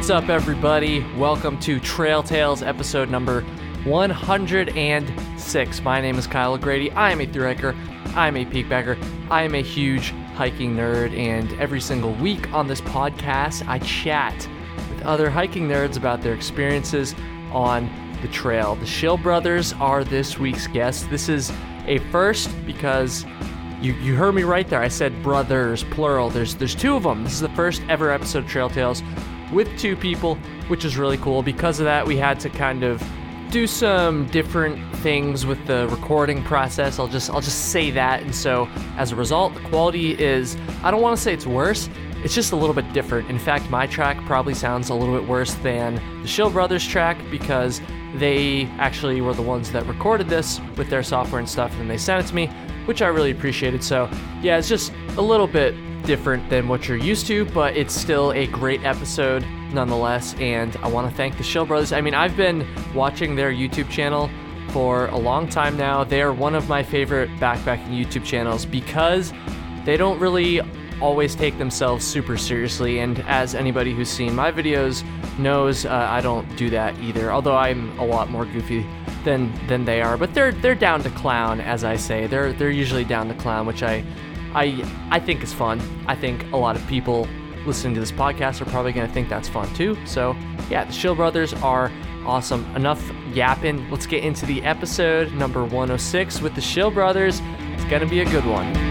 [0.00, 1.04] What's up, everybody?
[1.18, 3.42] Welcome to Trail Tales episode number
[3.84, 5.82] 106.
[5.82, 6.90] My name is Kyle O'Grady.
[6.92, 7.76] I am a thru hiker,
[8.16, 8.96] I am a peak bagger,
[9.30, 14.48] I am a huge hiking nerd, and every single week on this podcast, I chat
[14.88, 17.14] with other hiking nerds about their experiences
[17.52, 17.90] on
[18.22, 18.76] the trail.
[18.76, 21.04] The Shill brothers are this week's guests.
[21.08, 21.52] This is
[21.86, 23.26] a first because
[23.82, 24.80] you, you heard me right there.
[24.80, 26.30] I said brothers, plural.
[26.30, 27.22] There's there's two of them.
[27.22, 29.02] This is the first ever episode of Trail Tales
[29.52, 30.36] with two people,
[30.68, 31.42] which is really cool.
[31.42, 33.02] Because of that, we had to kind of
[33.50, 36.98] do some different things with the recording process.
[36.98, 38.22] I'll just I'll just say that.
[38.22, 41.88] And so as a result, the quality is I don't want to say it's worse.
[42.22, 43.28] It's just a little bit different.
[43.30, 47.18] In fact, my track probably sounds a little bit worse than the Shill Brothers track
[47.30, 47.80] because
[48.14, 51.96] they actually were the ones that recorded this with their software and stuff, and they
[51.96, 52.48] sent it to me,
[52.84, 53.82] which I really appreciated.
[53.82, 54.10] So,
[54.42, 58.32] yeah, it's just a little bit different than what you're used to, but it's still
[58.32, 60.34] a great episode nonetheless.
[60.34, 61.92] And I want to thank the Shill Brothers.
[61.92, 64.30] I mean, I've been watching their YouTube channel
[64.70, 66.04] for a long time now.
[66.04, 69.32] They are one of my favorite backpacking YouTube channels because
[69.84, 70.60] they don't really
[71.00, 73.00] always take themselves super seriously.
[73.00, 75.04] And as anybody who's seen my videos
[75.38, 77.32] knows, uh, I don't do that either.
[77.32, 78.86] Although I'm a lot more goofy
[79.24, 80.16] than than they are.
[80.16, 82.26] But they're they're down to clown, as I say.
[82.26, 84.04] They're they're usually down to clown, which I
[84.54, 85.80] I I think is fun.
[86.06, 87.28] I think a lot of people
[87.66, 89.96] listening to this podcast are probably going to think that's fun too.
[90.06, 90.34] So
[90.70, 91.90] yeah, the Shill Brothers are
[92.26, 92.64] awesome.
[92.74, 93.90] Enough yapping.
[93.90, 97.40] Let's get into the episode number 106 with the Shill Brothers.
[97.42, 98.90] It's going to be a good one.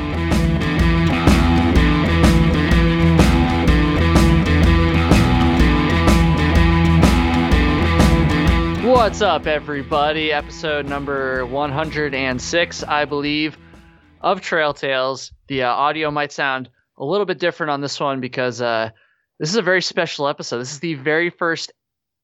[8.85, 10.31] What's up, everybody?
[10.31, 13.57] Episode number 106, I believe,
[14.21, 15.31] of Trail Tales.
[15.47, 18.89] The uh, audio might sound a little bit different on this one because uh,
[19.39, 20.59] this is a very special episode.
[20.59, 21.71] This is the very first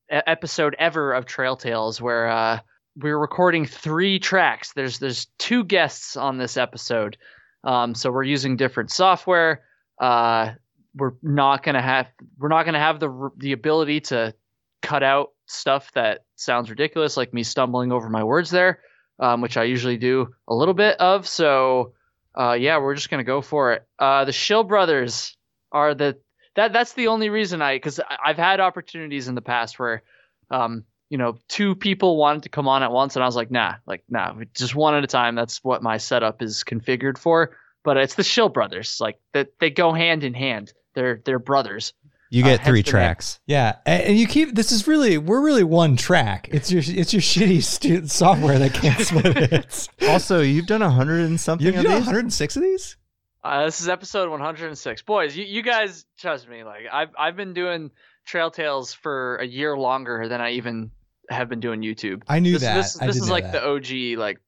[0.09, 2.59] episode ever of Trail Tales where uh,
[2.95, 4.73] we're recording three tracks.
[4.73, 7.17] There's there's two guests on this episode,
[7.63, 9.63] um, so we're using different software.
[9.99, 10.51] Uh,
[10.95, 12.07] we're not gonna have
[12.37, 14.33] we're not gonna have the the ability to
[14.81, 18.79] cut out stuff that sounds ridiculous, like me stumbling over my words there,
[19.19, 21.27] um, which I usually do a little bit of.
[21.27, 21.93] So,
[22.37, 23.87] uh, yeah, we're just gonna go for it.
[23.97, 25.35] Uh, the Shill brothers
[25.71, 26.17] are the
[26.55, 30.03] that that's the only reason I because I've had opportunities in the past where,
[30.49, 33.51] um, you know, two people wanted to come on at once, and I was like,
[33.51, 35.35] nah, like nah, just one at a time.
[35.35, 37.55] That's what my setup is configured for.
[37.83, 40.73] But it's the Shill brothers, like that they go hand in hand.
[40.95, 41.93] They're they're brothers.
[42.31, 42.91] You Uh, get hence three the name.
[42.91, 43.39] tracks.
[43.45, 46.49] Yeah, and, and you keep this is really we're really one track.
[46.51, 49.89] It's your it's your shitty stu- software that can't split it.
[50.07, 52.05] Also, you've done a hundred and something You've of done these.
[52.07, 52.97] 106 of these.
[53.43, 55.01] Uh, this is episode 106.
[55.03, 56.63] Boys, you, you guys trust me.
[56.63, 57.91] Like I've I've been doing
[58.25, 60.89] Trail Tales for a year longer than I even
[61.29, 62.23] have been doing YouTube.
[62.27, 62.75] I knew this, that.
[62.75, 63.61] This, I this is like that.
[63.61, 64.39] the OG like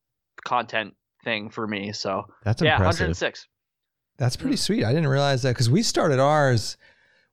[0.44, 1.92] content thing for me.
[1.94, 3.02] So That's yeah, impressive.
[3.02, 3.48] 106.
[4.18, 4.84] That's pretty sweet.
[4.84, 6.76] I didn't realize that because we started ours.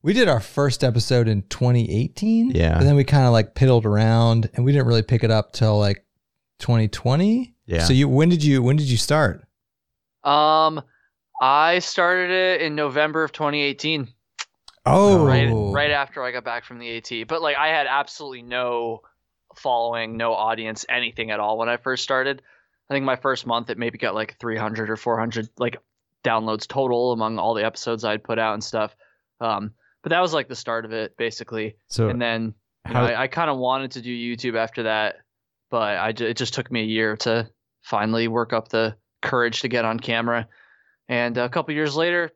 [0.05, 2.51] We did our first episode in 2018.
[2.51, 2.77] Yeah.
[2.77, 5.55] and then we kind of like piddled around, and we didn't really pick it up
[5.55, 6.05] till like
[6.59, 7.55] 2020.
[7.65, 7.85] Yeah.
[7.85, 9.47] So you when did you when did you start?
[10.23, 10.83] Um,
[11.41, 14.09] I started it in November of 2018.
[14.85, 17.27] Oh, right right after I got back from the AT.
[17.27, 19.01] But like I had absolutely no
[19.57, 22.43] following, no audience, anything at all when I first started.
[22.91, 25.79] I think my first month it maybe got like 300 or 400 like
[26.23, 28.95] downloads total among all the episodes I'd put out and stuff.
[29.41, 29.73] Um,
[30.05, 31.75] but that was like the start of it basically.
[31.89, 32.55] So and then
[32.85, 35.17] how- know, I, I kind of wanted to do YouTube after that,
[35.71, 37.51] but I it just took me a year to
[37.83, 40.47] finally work up the courage to get on camera.
[41.09, 42.31] And a couple years later,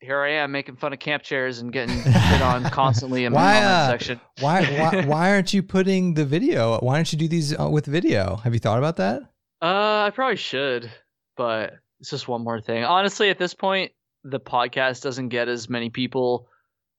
[0.00, 3.40] here I am making fun of camp chairs and getting hit on constantly in my
[3.40, 4.20] Why, comment uh, section.
[4.40, 6.78] why why why aren't you putting the video?
[6.78, 8.36] Why don't you do these uh, with video?
[8.36, 9.22] Have you thought about that?
[9.60, 10.88] Uh, I probably should,
[11.36, 12.84] but it's just one more thing.
[12.84, 13.90] Honestly, at this point,
[14.22, 16.46] the podcast doesn't get as many people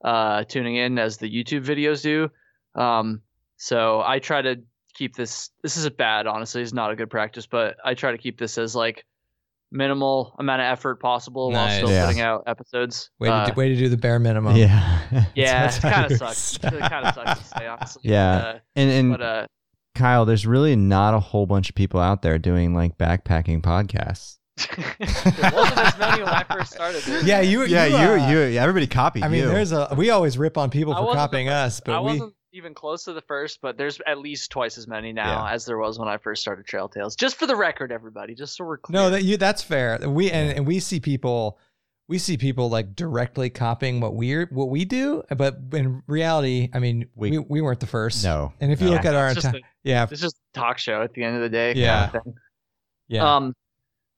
[0.03, 2.29] uh, tuning in as the YouTube videos do.
[2.79, 3.21] Um,
[3.57, 4.57] so I try to
[4.95, 5.49] keep this.
[5.63, 6.61] This is bad, honestly.
[6.61, 9.05] It's not a good practice, but I try to keep this as like
[9.71, 12.05] minimal amount of effort possible while still Yeah.
[12.07, 13.11] putting out episodes.
[13.19, 14.55] Way Uh, to do, way to do the bare minimum.
[14.55, 14.99] yeah,
[15.35, 16.55] yeah, That's it kind of sucks.
[16.55, 18.01] It kind of sucks to say, honestly.
[18.05, 18.35] Yeah.
[18.37, 19.45] Uh, and and but uh,
[19.93, 24.37] Kyle, there's really not a whole bunch of people out there doing like backpacking podcasts.
[24.67, 27.03] There wasn't as many when I first started.
[27.03, 27.25] dude.
[27.25, 27.63] Yeah, you.
[27.65, 29.47] Yeah, you, you, uh, you, everybody copied I mean, you.
[29.47, 29.93] there's a.
[29.97, 32.11] We always rip on people I for wasn't the copying us, but I we.
[32.13, 35.65] wasn't even close to the first, but there's at least twice as many now as
[35.65, 37.15] there was when I first started Trail Tales.
[37.15, 38.99] Just for the record, everybody, just so we're clear.
[39.01, 39.37] No, that you.
[39.37, 39.99] That's fair.
[40.09, 41.59] We and, and we see people
[42.07, 46.79] we see people like directly copying what we what we do, but in reality, I
[46.79, 48.23] mean, we We- we, weren't the first.
[48.23, 48.51] No.
[48.59, 48.93] And if you No.
[48.93, 51.23] look at our It's just, entire, a, yeah, it's just a talk show at the
[51.23, 51.73] end of the day.
[51.73, 52.05] kind Yeah.
[52.05, 52.33] of thing.
[53.09, 53.53] yeah, Um,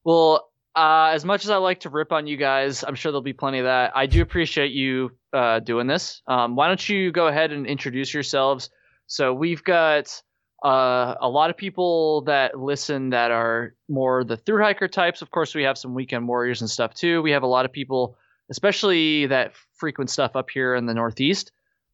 [0.04, 3.22] well, uh, as much as I like to rip on you guys, I'm sure there'll
[3.22, 3.92] be plenty of that.
[3.96, 6.22] I do appreciate you uh, doing this.
[6.28, 8.70] Um, why don't you go ahead and introduce yourselves?
[9.08, 10.22] So we've got
[10.64, 15.22] uh, a lot of people that listen that are more the through hiker types.
[15.22, 17.22] Of course, we have some weekend warriors and stuff too.
[17.22, 18.16] We have a lot of people,
[18.50, 21.52] especially that frequent stuff up here in the Northeast.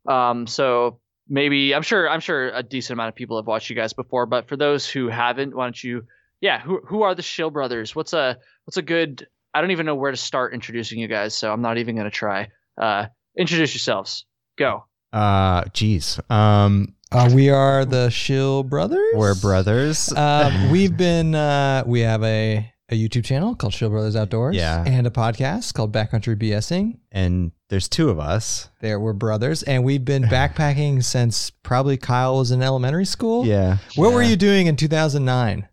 [0.08, 3.76] Um, so maybe I'm sure I'm sure a decent amount of people have watched you
[3.76, 6.06] guys before, but for those who haven't, why don't you?
[6.42, 7.96] Yeah, who who are the Shill brothers?
[7.96, 9.28] What's a what's a good?
[9.54, 12.12] I don't even know where to start introducing you guys, so I'm not even gonna
[12.12, 12.50] try.
[12.80, 13.08] Uh,
[13.38, 14.26] introduce yourselves.
[14.58, 14.86] Go.
[15.14, 16.20] Uh, geez.
[16.30, 19.00] Um, uh, we are the Shill brothers.
[19.16, 20.12] we're brothers.
[20.14, 24.56] Um, we've been uh, we have a a YouTube channel called Shill Brothers Outdoors.
[24.56, 24.84] Yeah.
[24.86, 26.98] and a podcast called Backcountry BSing.
[27.12, 28.70] and there's two of us.
[28.80, 33.46] There, we're brothers, and we've been backpacking since probably Kyle was in elementary school.
[33.46, 33.78] Yeah.
[33.96, 35.68] What were you doing in 2009?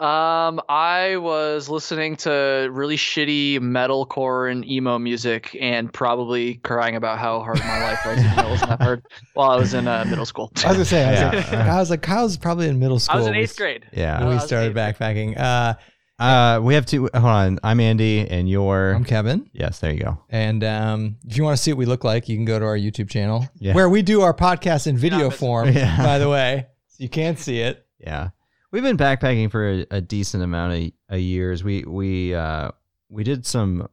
[0.00, 7.18] Um, I was listening to really shitty metalcore and emo music, and probably crying about
[7.18, 9.04] how hard my life was in Hills and Effort
[9.34, 10.50] while I was in uh, middle school.
[10.64, 11.20] I was gonna say, I was,
[11.52, 11.58] Yeah.
[11.58, 13.16] like, I was like, Kyle's probably in middle school.
[13.16, 13.86] I was in eighth grade.
[13.92, 14.20] Yeah.
[14.20, 15.38] we I was in started backpacking.
[15.38, 15.74] Uh,
[16.18, 17.08] Uh, we have two.
[17.14, 17.58] Hold on.
[17.64, 18.92] I'm Andy, and you're.
[18.92, 19.80] I'm Kevin, yes.
[19.80, 20.22] There you go.
[20.28, 22.64] and um, if you want to see what we look like, you can go to
[22.66, 23.72] our YouTube channel Yeah.
[23.72, 25.68] where we do our podcast in video missing- form.
[25.74, 25.96] Yeah.
[25.96, 27.86] By the way, so you can't see it.
[27.98, 28.30] Yeah.
[28.72, 31.64] We've been backpacking for a, a decent amount of, of years.
[31.64, 32.70] We we uh
[33.08, 33.88] we did some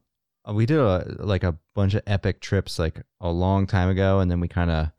[0.48, 4.20] uh, we did a, like a bunch of epic trips like a long time ago
[4.20, 4.90] and then we kind of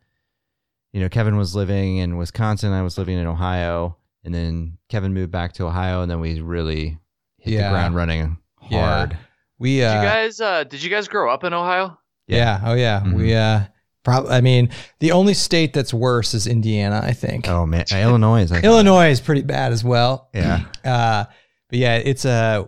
[0.92, 5.14] you know Kevin was living in Wisconsin, I was living in Ohio, and then Kevin
[5.14, 6.98] moved back to Ohio and then we really
[7.38, 7.70] hit Yeah.
[7.70, 8.38] the ground running
[8.70, 8.86] Yeah.
[8.98, 9.18] hard.
[9.60, 10.42] We Did uh, you guys?
[10.42, 11.98] Uh, did you guys grow up in Ohio?
[12.28, 12.62] yeah.
[12.66, 13.14] oh yeah, Mhm.
[13.14, 13.62] we uh,
[14.10, 14.32] probably.
[14.32, 14.70] I mean,
[15.00, 17.02] the only state that's worse is Indiana.
[17.04, 20.30] I think Oh man, uh, Illinois is like Illinois is pretty bad as well.
[20.34, 20.66] Yeah.
[20.84, 21.26] Uh,
[21.70, 22.66] but yeah, it's uh,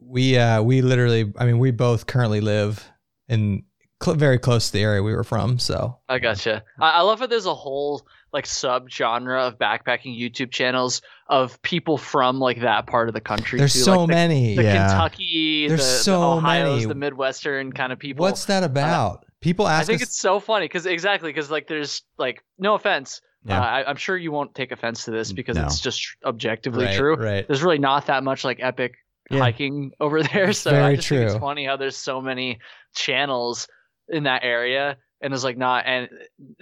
[0.00, 1.32] we uh, we literally.
[1.36, 2.88] I mean, we both currently live
[3.28, 3.64] in
[4.02, 5.58] cl- very close to the area we were from.
[5.58, 6.64] So I gotcha.
[6.80, 11.60] I, I love that there's a whole like sub genre of backpacking YouTube channels of
[11.62, 13.58] people from like that part of the country.
[13.58, 13.80] there's too.
[13.80, 14.56] so like, the, many.
[14.56, 14.88] The Yeah.
[14.88, 16.86] Kentucky, There's the, so the Ohio's, many.
[16.86, 18.22] the Midwestern kind of people.
[18.22, 19.24] What's that about?
[19.40, 19.82] People ask.
[19.82, 20.08] I think us.
[20.08, 23.20] it's so funny because exactly because like there's like no offense.
[23.44, 23.60] Yeah.
[23.60, 25.64] Uh, I, I'm sure you won't take offense to this because No.
[25.64, 27.14] it's just objectively right, true.
[27.16, 27.46] Right.
[27.46, 28.94] There's really not that much like epic
[29.30, 29.38] Yeah.
[29.38, 31.26] hiking over there, so I Very just think true.
[31.28, 32.58] it's funny how there's so many
[32.96, 33.68] channels
[34.08, 36.08] in that area, and there's like not and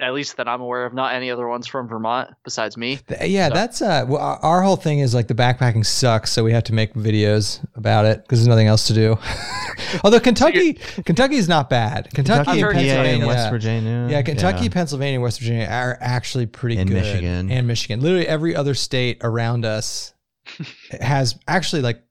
[0.01, 2.97] at least that I'm aware of, not any other ones from Vermont besides me.
[3.09, 4.05] Th- Yeah, So- that's uh.
[4.09, 6.95] Well, our- our whole thing is like the backpacking sucks, so we have to make
[6.95, 9.19] videos about it because there's nothing else to do.
[10.05, 10.75] Although Kentucky,
[11.05, 12.09] Kentucky is not bad.
[12.15, 14.09] Kentucky, I've and heard PA Pennsylvania, and West Virginia.
[14.11, 17.03] Yeah, Kentucky, Pennsylvania, West Virginia are actually pretty And good.
[17.03, 17.51] Michigan.
[17.51, 18.01] And Michigan.
[18.01, 20.15] Literally every other state around us
[21.01, 22.03] has actually like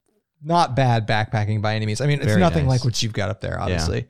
[0.44, 2.02] not bad backpacking by any means.
[2.02, 2.80] I mean, it's Very nothing nice.
[2.82, 4.08] like what you've got up there, obviously.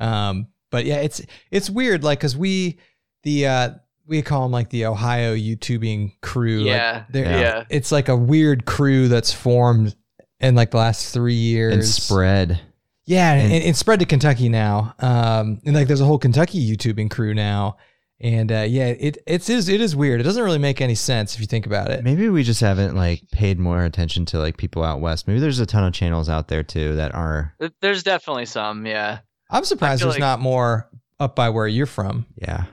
[0.00, 1.20] Um, but yeah, it's
[1.50, 2.78] it's weird, like because we
[3.22, 3.70] the uh
[4.06, 6.60] we call them like the Ohio YouTubing crew.
[6.64, 7.64] Yeah, they're- yeah.
[7.68, 9.94] It's like a weird crew that's formed
[10.40, 11.74] in like the last three years.
[11.74, 12.60] and spread.
[13.04, 14.94] Yeah, and, And- and it's spread to Kentucky now.
[14.98, 17.76] Um, and like there's a whole Kentucky YouTubing crew now.
[18.20, 20.20] And uh, yeah, it it's is it is weird.
[20.20, 22.02] It doesn't really make any sense if you think about it.
[22.02, 25.28] Maybe we just haven't like paid more attention to like people out west.
[25.28, 29.20] Maybe there's a ton of channels out there too that are There's definitely some, yeah.
[29.50, 30.88] I'm surprised feel there's like- not more
[31.20, 32.26] up by where you're from.
[32.36, 32.64] yeah.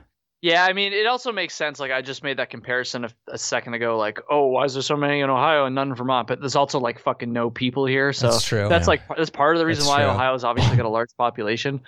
[0.42, 1.80] Yeah, I mean, it also makes sense.
[1.80, 3.96] Like I just made that comparison a, a second ago.
[3.98, 6.28] Like, oh, why is there so many in Ohio and none in Vermont?
[6.28, 8.12] But there's also like fucking no people here.
[8.12, 8.68] So That's true.
[8.68, 8.90] that's yeah.
[8.90, 10.10] like that's part of the reason That's why true.
[10.12, 11.80] Ohio's obviously got a large population,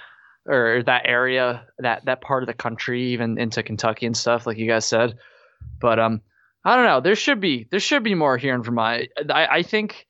[0.46, 4.56] or that area, that that part of the country, even into Kentucky and stuff, like
[4.56, 5.18] you guys said.
[5.80, 6.22] But um,
[6.64, 7.00] I don't know.
[7.00, 9.08] There should be there should be more here in Vermont.
[9.30, 10.06] I, I think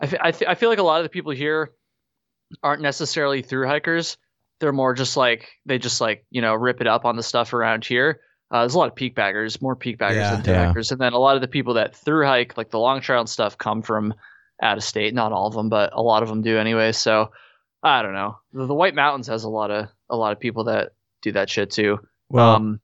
[0.00, 1.70] I, fe- I, fe- I feel like a lot of the people here
[2.62, 4.16] aren't necessarily through hikers.
[4.60, 7.52] They're more just like they just like you know rip it up on the stuff
[7.52, 8.20] around here.
[8.50, 10.30] Uh, there's a lot of peak baggers, more peak baggers Yeah.
[10.30, 10.66] than through Yeah.
[10.68, 13.20] hikers, and then a lot of the people that through hike like the long trail
[13.20, 14.14] and stuff come from
[14.62, 15.12] out of state.
[15.14, 16.92] Not all of them, but a lot of them do anyway.
[16.92, 17.30] So
[17.82, 18.38] I don't know.
[18.52, 21.50] The, the White Mountains has a lot of a lot of people that do that
[21.50, 21.98] shit too.
[22.30, 22.80] Well, um,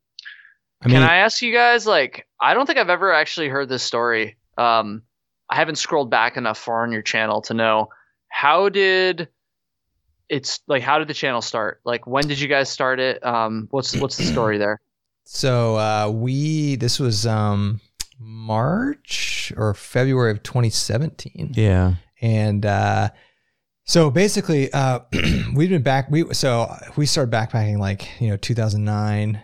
[0.83, 3.69] I mean, can I ask you guys like I don't think I've ever actually heard
[3.69, 4.37] this story.
[4.59, 5.03] Um
[5.49, 7.89] I haven't scrolled back enough far on your channel to know
[8.29, 9.29] how did
[10.29, 11.81] it's like how did the channel start?
[11.85, 13.25] Like when did you guys start it?
[13.25, 14.81] Um what's what's the story there?
[15.25, 17.81] So uh, we this was um,
[18.19, 21.53] March or February of 2017.
[21.55, 21.95] yeah.
[22.21, 23.11] and uh,
[23.85, 25.01] So basically, uh,
[25.55, 26.11] we've been back.
[26.11, 29.41] We so we started backpacking like you know 2009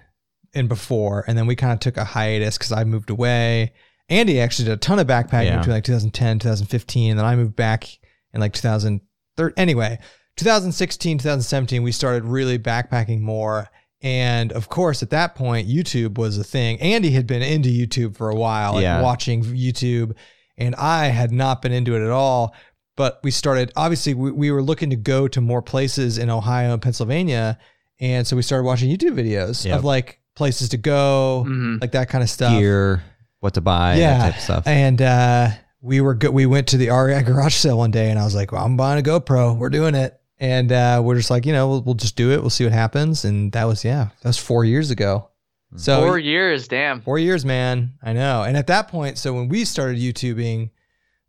[0.55, 3.73] and before, and then we kind of took a hiatus because I moved away.
[4.09, 5.59] Andy actually did a ton of backpacking Yeah.
[5.59, 7.87] between like 2010, 2015, and then I moved back
[8.33, 9.55] in like 2013.
[9.57, 9.99] Anyway,
[10.39, 13.69] 2016, 2017, we started really backpacking more.
[14.01, 16.81] And of course, at that point, YouTube was a thing.
[16.81, 19.03] Andy had been into YouTube for a while, like Yeah.
[19.03, 20.15] watching YouTube,
[20.57, 22.55] and I had not been into it at all.
[22.97, 26.73] But we started, obviously, we, we were looking to go to more places in Ohio
[26.73, 27.59] and Pennsylvania.
[28.01, 29.79] And so we started watching YouTube videos Yep.
[29.79, 31.81] of like places to go, Mhm.
[31.81, 32.53] like that kind of stuff.
[32.59, 33.03] Gear,
[33.41, 34.19] what to buy, Yeah.
[34.19, 34.67] that type of stuff.
[34.67, 38.19] And uh, we were go- we went to the REI garage sale one day, and
[38.19, 39.57] I was like, well, "I'm buying a GoPro.
[39.57, 42.41] We're doing it." And uh, we're just like, you know, we'll, we'll just do it.
[42.41, 43.25] We'll see what happens.
[43.25, 45.29] And that was yeah, that was four years ago.
[45.77, 47.03] So Four years, damn.
[47.03, 47.93] Four years, man.
[48.03, 48.43] I know.
[48.43, 50.71] And at that point, so when we started YouTubing,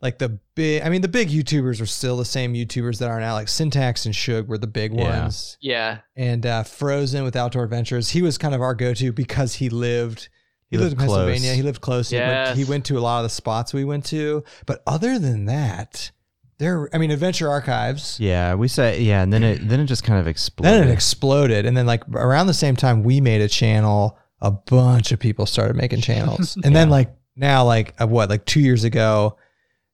[0.01, 3.19] like the big, I mean, the big YouTubers were still the same YouTubers that are
[3.19, 3.33] now.
[3.33, 5.23] Like Sintax and Shug were the big Yeah.
[5.23, 5.57] ones.
[5.59, 5.97] Yeah.
[6.15, 9.67] And uh, Frozen with Outdoor Adventures, he was kind of our go to because he
[9.69, 10.29] lived.
[10.69, 11.17] He, He lived, lived in close.
[11.17, 11.53] Pennsylvania.
[11.55, 12.09] He lived close.
[12.09, 14.45] He, went, he went to a lot of the spots we went to.
[14.65, 16.11] But other than that,
[16.59, 18.19] there, I mean, Adventure Archives.
[18.19, 20.73] yeah, we said yeah, and then it then it just kind of exploded.
[20.81, 21.65] Then it exploded.
[21.65, 25.45] And then, like, around the same time we made a channel, a bunch of people
[25.45, 26.57] started making channels.
[26.63, 29.37] And then, like, now, like, uh, what, like two years ago,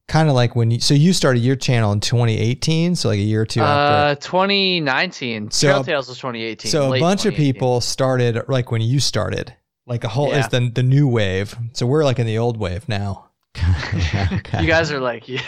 [0.08, 2.96] kind of like when you, so you started your channel in 2018.
[2.96, 4.12] So, like, a year or two after.
[4.12, 5.52] Uh, 2019.
[5.52, 6.72] So- Trail Tales was 2018.
[6.72, 9.54] So, a bunch of people started like when you started,
[9.86, 10.40] like, a whole, Yeah.
[10.40, 11.56] it's the, the new wave.
[11.74, 13.25] So, we're like in the old wave now.
[14.36, 14.62] Okay.
[14.62, 15.40] You guys are like, you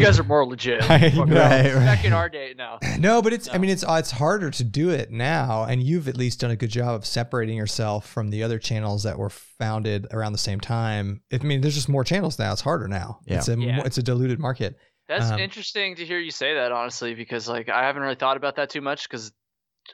[0.00, 0.82] guys are more legit.
[0.90, 1.40] I Fucking know.
[1.40, 1.84] Right, right.
[1.84, 2.78] Back in our day now.
[2.98, 6.16] No, but it's I mean it's it's harder to do it now and you've at
[6.16, 10.06] least done a good job of separating yourself from the other channels that were founded
[10.12, 11.22] around the same time.
[11.32, 12.52] I mean there's just more channels now.
[12.52, 13.20] It's harder now.
[13.26, 13.36] Yeah.
[13.38, 13.82] It's a Yeah.
[13.84, 14.76] it's a diluted market.
[15.08, 18.36] That's Um, interesting to hear you say that, honestly, because like I haven't really thought
[18.36, 19.32] about that too much because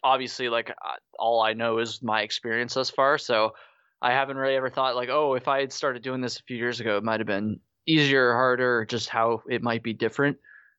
[0.04, 0.72] obviously, like
[1.18, 3.18] all I know is my experience thus far.
[3.18, 3.52] So
[4.00, 6.56] I haven't really ever thought like, oh, if I had started doing this a few
[6.56, 10.36] years ago, it might have been easier or harder, just how it might be different.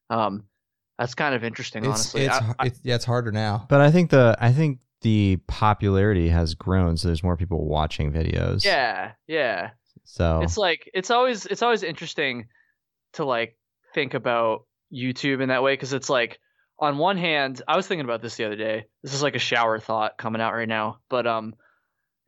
[0.09, 0.43] Um,
[0.97, 2.21] that's kind of interesting, It's honestly.
[2.25, 3.65] it's, I- it's yeah, it's harder now.
[3.69, 8.11] But I think the I think the popularity has grown, so there's more people watching
[8.11, 8.65] videos.
[8.65, 9.71] yeah, yeah.
[10.03, 12.47] So it's like it's always it's always interesting
[13.13, 13.57] to like
[13.93, 16.39] think about YouTube in that way because it's like
[16.79, 19.39] on one hand I was thinking about this the other day this is like a
[19.39, 21.53] shower thought coming out right now but um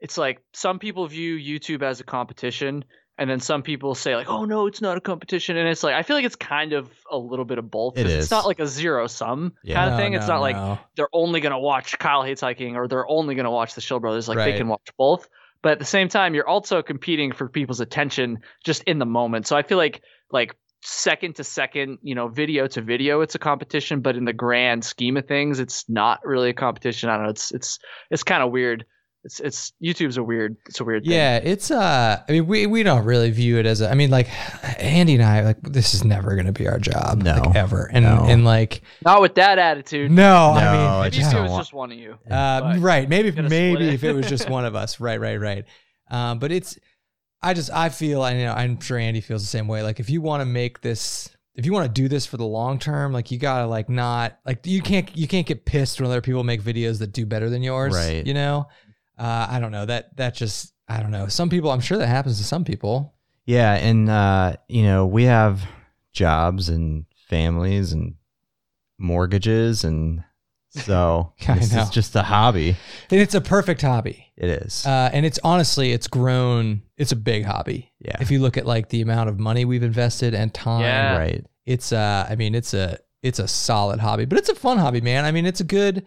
[0.01, 2.83] it's like some people view YouTube as a competition
[3.17, 5.93] and then some people say like oh no it's not a competition and it's like
[5.93, 8.23] I feel like it's kind of a little bit of both It 'cause is.
[8.25, 9.75] it's not like a zero sum Yeah.
[9.75, 12.41] kind of No, thing it's no, not like they're only going to watch Kyle Hates
[12.41, 14.27] Hiking or they're only going to watch the Shill Brothers.
[14.27, 15.27] Like they can watch both.
[15.61, 19.45] But at the same time, you're also competing for people's attention just in the moment.
[19.45, 23.39] So I feel like like second to second, you know, video to video, it's a
[23.39, 24.01] competition.
[24.01, 27.09] But in the grand scheme of things, it's not really a competition.
[27.09, 27.29] I don't know.
[27.29, 27.77] It's it's
[28.09, 28.85] it's kind of weird.
[29.23, 31.11] It's it's YouTube's a weird it's a weird thing.
[31.13, 34.09] Yeah, it's uh I mean we we don't really view it as a I mean
[34.09, 34.27] like
[34.81, 37.33] Andy and I like this is never going to be our job No.
[37.35, 37.87] like ever.
[37.93, 38.25] And No.
[38.27, 40.09] and like Not with that attitude.
[40.09, 42.17] no, No, I mean I Maybe just if it was want- just one of you.
[42.29, 43.07] Uh, right.
[43.07, 43.93] Maybe if maybe it.
[43.93, 44.99] if it was just one of us.
[44.99, 45.19] Right.
[45.19, 45.39] Right.
[45.39, 45.65] Right.
[46.09, 46.79] Um, but it's
[47.43, 49.83] I just I feel I know I'm sure Andy feels the same way.
[49.83, 52.45] Like if you want to make this if you want to do this for the
[52.45, 56.09] long term, like you gotta like not like you can't you can't get pissed when
[56.09, 57.93] other people make videos that do better than yours.
[57.93, 58.25] Right.
[58.25, 58.67] You know?
[59.21, 59.85] Uh, I don't know.
[59.85, 61.27] That that just I don't know.
[61.27, 63.13] Some people I'm sure that happens to some people.
[63.45, 65.61] yeah, and uh, you know we have
[66.13, 68.15] jobs and families and
[68.97, 70.23] mortgages, and
[70.69, 71.81] so I this know.
[71.83, 72.75] is just a hobby.
[73.09, 74.27] And it's a perfect hobby.
[74.37, 74.85] It is.
[74.85, 76.81] Uh, and it's honestly, it's grown.
[76.97, 77.91] It's a big hobby.
[77.99, 78.17] yeah.
[78.21, 81.17] If you look at like the amount of money we've invested and time, Yeah.
[81.17, 81.45] right.
[81.65, 84.99] it's uh i mean it's a it's a solid hobby but it's a fun hobby
[84.99, 86.03] man i mean it's a good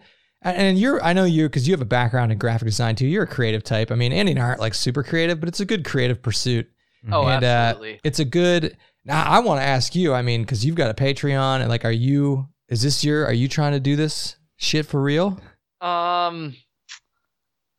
[0.51, 3.23] and- you're i know you because you have a background in graphic design too you're
[3.23, 5.65] a creative type i mean andy and i aren't like super creative but it's a
[5.65, 6.67] good creative pursuit
[7.11, 7.95] Oh, and absolutely.
[7.95, 10.89] uh it's a good now i want to ask you i mean because you've got
[10.89, 14.37] a patreon and like are you is this your are you trying to do this
[14.57, 15.39] shit for real
[15.81, 16.55] Um,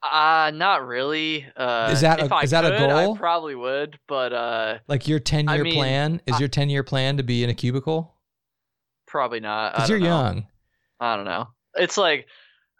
[0.02, 1.44] uh, not really.
[1.56, 3.14] Uh, Is that a- is that a goal?
[3.14, 6.48] I probably would, but uh, like your 10 year I mean, plan is I- your
[6.48, 8.14] 10 year plan to be in a cubicle
[9.08, 9.74] probably not.
[9.74, 10.06] Because you're know.
[10.06, 10.46] young
[11.00, 11.48] I don't know.
[11.74, 12.26] It's like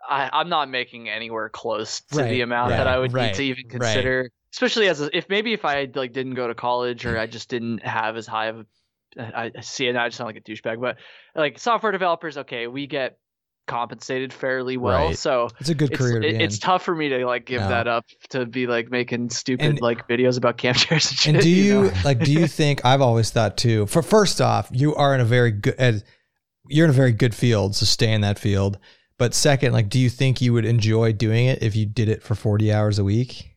[0.09, 3.27] I, I'm not making anywhere close to Right, the amount right, that I would right,
[3.29, 4.31] need to even consider.
[4.53, 7.21] Especially as a, if maybe if I like didn't go to college or mm.
[7.21, 8.67] I just didn't have as high of a
[9.19, 10.97] I I see it now I just sound like a douchebag, but
[11.35, 13.19] like software developers, okay, we get
[13.67, 15.19] compensated fairly well, Right.
[15.19, 17.69] so it's a good it's, career it- it's tough for me to like give No.
[17.69, 21.35] that up to be like making stupid And- like videos about camp chairs and shit.
[21.35, 21.93] And do you know?
[22.05, 22.21] like?
[22.21, 23.87] Do you think I've always thought too?
[23.87, 26.05] For first off, you are in a very good.
[26.69, 28.79] You're in a very good field, so stay in that field.
[29.19, 32.23] But second, like, do you think you would enjoy doing it if you did it
[32.23, 33.57] for 40 hours a week?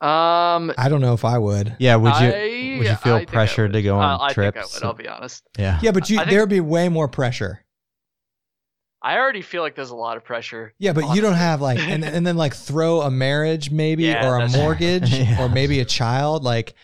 [0.00, 1.74] Um, I don't know if I would.
[1.78, 4.54] Yeah, would you I, would you feel I pressured to go on Uh, I trips?
[4.54, 4.90] think I would.
[4.90, 5.42] I'll be honest.
[5.58, 5.80] yeah.
[5.82, 7.64] Yeah, but you think- there would be way more pressure.
[9.00, 10.74] I already feel like there's a lot of pressure.
[10.78, 14.28] Yeah, but you don't have like and and then like throw a marriage maybe Yeah,
[14.28, 15.40] or a mortgage Yeah.
[15.42, 16.74] or maybe a child like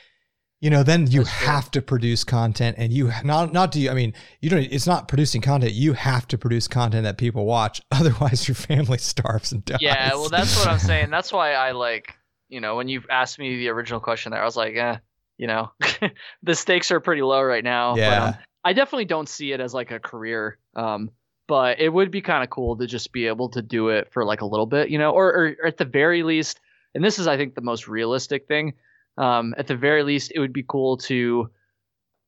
[0.65, 3.95] you know then you have to produce content and you not not do you I
[3.95, 7.83] mean you don't it's not producing content you have to produce content that people watch
[7.93, 9.83] otherwise your family starves and dies.
[9.83, 11.11] Yeah, well, that's what I'm saying.
[11.15, 12.15] That's why I like,
[12.49, 14.97] you know, when you asked me the original question there, I was like, eh,
[15.37, 15.71] you know,
[16.43, 17.93] the stakes are pretty low right now.
[17.93, 18.25] But, yeah.
[18.25, 20.59] um, I definitely don't see it as like a career.
[20.75, 21.11] Um,
[21.47, 24.25] but it would be kind of cool to just be able to do it for
[24.25, 26.61] like a little bit, you know, or, or, or at the very least,
[26.95, 28.75] and this is, I think, the most realistic thing.
[29.17, 31.51] Um, at the very least, it would be cool to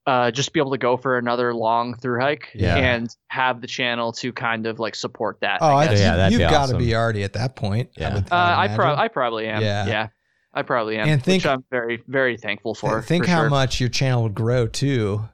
[0.07, 2.77] uh, just be able to go for another long through hike Yeah.
[2.77, 5.59] and have the channel to kind of like support that.
[5.61, 5.99] Oh, I guess.
[5.99, 6.79] Yeah, that'd you've got to awesome.
[6.79, 7.91] be already at that point.
[7.99, 8.15] I Yeah.
[8.15, 9.63] would- Uh, I, I, pro- I probably am.
[9.63, 9.87] Yeah.
[9.87, 10.09] Yeah.
[10.55, 11.09] I probably am.
[11.09, 13.03] And think- which I'm very, very thankful for.
[13.03, 13.51] think for how sure.
[13.51, 15.29] much your channel would grow too,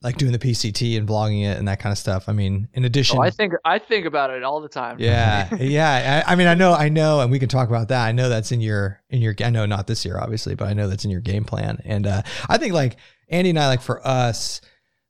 [0.00, 2.28] like doing the PCT and vlogging it and that kind of stuff.
[2.28, 4.96] I mean, in addition, Oh, I think I think about it all the time.
[5.00, 6.22] yeah, yeah.
[6.26, 8.06] I, I mean, I know, I know, and we can talk about that.
[8.06, 9.34] I know that's in your in your.
[9.44, 11.82] I know not this year, obviously, but I know that's in your game plan.
[11.84, 12.96] And uh, I think like
[13.28, 14.60] Andy and I, like for us,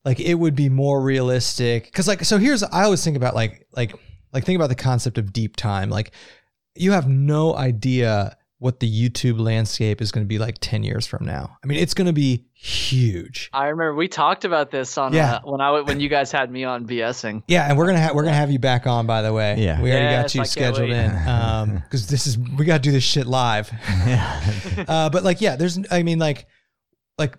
[0.07, 3.67] like it would be more realistic because like so here's I always think about like
[3.77, 3.95] like
[4.33, 5.91] like think about the concept of deep time.
[5.91, 6.13] Like
[6.75, 11.07] you have no idea what the YouTube landscape is going to be like 10 years
[11.07, 11.57] from now.
[11.63, 13.51] I mean, it's going to be huge.
[13.53, 15.37] I remember we talked about this on Yeah.
[15.37, 17.45] uh, when I when you guys had me on BSing.
[17.47, 19.07] Yeah, and we're gonna have we're gonna have you back on.
[19.07, 19.81] By the way, Yeah.
[19.81, 21.29] we already got you I scheduled in.
[21.29, 23.71] Um, because this is we got to do this shit live.
[24.89, 26.47] uh, but like, yeah, there's, I mean, like,
[27.17, 27.39] like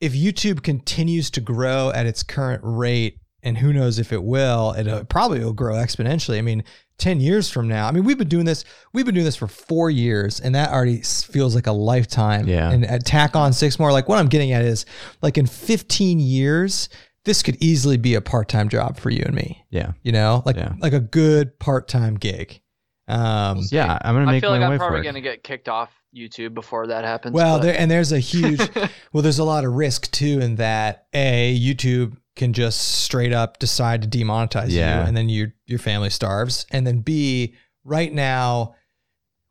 [0.00, 4.72] if YouTube continues to grow at its current rate, and who knows if it will,
[4.72, 6.38] it uh, probably will grow exponentially.
[6.38, 6.62] I mean,
[7.00, 9.48] 10 years from now, I mean, we've been doing this, we've been doing this for
[9.48, 12.46] four years, and that already feels like a lifetime.
[12.46, 12.70] Yeah.
[12.70, 14.86] And at tack on six more, like what I'm getting at is
[15.22, 16.88] like in 15 years,
[17.24, 19.92] this could easily be a part time job for you and me, yeah.
[20.02, 20.74] you know, like, Yeah.
[20.78, 22.60] like a good part time gig.
[23.08, 23.98] Um, Yeah.
[24.02, 26.54] I'm gonna make I make feel my like I'm probably gonna get kicked off YouTube
[26.54, 27.34] before that happens.
[27.34, 28.60] Well, there and there's a huge
[29.12, 33.58] well, there's a lot of risk too in that a YouTube can just straight up
[33.58, 35.00] decide to demonetize Yeah.
[35.02, 38.74] you, and then your your family starves, and then b right now,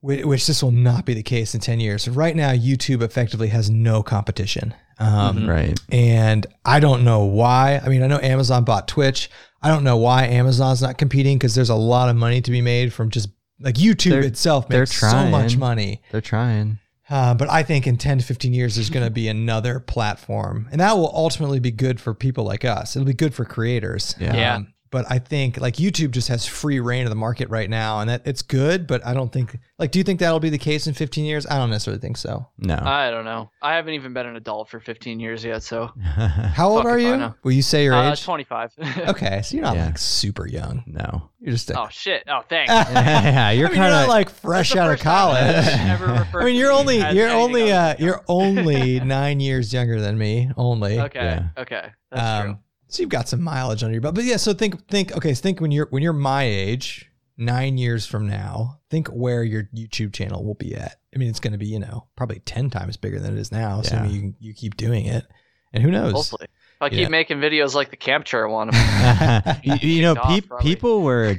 [0.02, 2.08] which this will not be the case in ten years.
[2.08, 4.74] Right now, YouTube effectively has no competition.
[4.98, 5.48] Um, Mhm.
[5.48, 5.80] Right.
[5.90, 7.80] and I don't know why.
[7.84, 9.30] I mean, I know Amazon bought Twitch.
[9.62, 12.60] I don't know why Amazon's not competing because there's a lot of money to be
[12.62, 13.30] made from just
[13.62, 16.02] like YouTube They're- itself they're makes so much money.
[16.12, 16.80] They're trying.
[17.10, 20.68] Uh, but I think in 10 to 15 years, there's going to be another platform.
[20.72, 22.96] And that will ultimately be good for people like us.
[22.96, 24.16] It'll be good for creators.
[24.20, 24.36] Yeah.
[24.36, 24.60] Yeah.
[24.92, 28.00] But I think like YouTube just has free reign of the market right now.
[28.00, 28.88] And that it's good.
[28.88, 31.46] But I don't think, like, do you think that'll be the case in 15 years?
[31.46, 32.48] I don't necessarily think so.
[32.58, 32.80] No.
[32.82, 33.50] I don't know.
[33.62, 36.98] I haven't even been an adult for 15 years yet, so How old Fuck are
[37.00, 37.18] you?
[37.18, 37.36] know.
[37.44, 38.24] Will you say your uh, age?
[38.24, 38.72] 25.
[39.10, 39.42] Okay.
[39.44, 39.86] So you're not Yeah.
[39.88, 40.84] like super young.
[40.88, 41.30] no.
[41.42, 42.24] You're just a, oh shit.
[42.28, 42.70] Oh, thanks.
[42.74, 43.52] yeah.
[43.52, 45.40] You're I mean, kind of like fresh out of college.
[45.40, 50.02] I've ever referred I mean, you're only you're only uh you're only nine years younger
[50.02, 50.52] than me.
[50.58, 51.00] Only.
[51.00, 51.20] Okay.
[51.24, 51.48] Yeah.
[51.58, 51.88] Okay.
[52.12, 52.58] That's true.
[52.90, 54.16] So you've got some mileage under your belt.
[54.16, 57.78] But yeah, so think think okay, so think when you're when you're my age, nine
[57.78, 60.96] years from now, think where your YouTube channel will be at.
[61.14, 63.52] I mean, it's going to be you know probably ten times bigger than it is
[63.52, 63.82] now.
[63.84, 64.08] So I Yeah.
[64.08, 65.26] mean, you you keep doing it,
[65.72, 66.14] and who knows?
[66.14, 66.48] Hopefully.
[66.82, 67.04] If I Yeah.
[67.04, 68.70] keep making videos like the camp chair one,
[69.64, 71.36] you, you know, Kicked off, peop people were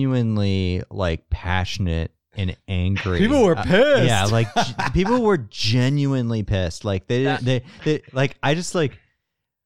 [0.00, 3.18] genuinely like passionate and angry.
[3.18, 4.04] People were Uh, pissed.
[4.06, 6.84] yeah, like g- people were genuinely pissed.
[6.84, 8.98] Like they, That- they, they, like I just like,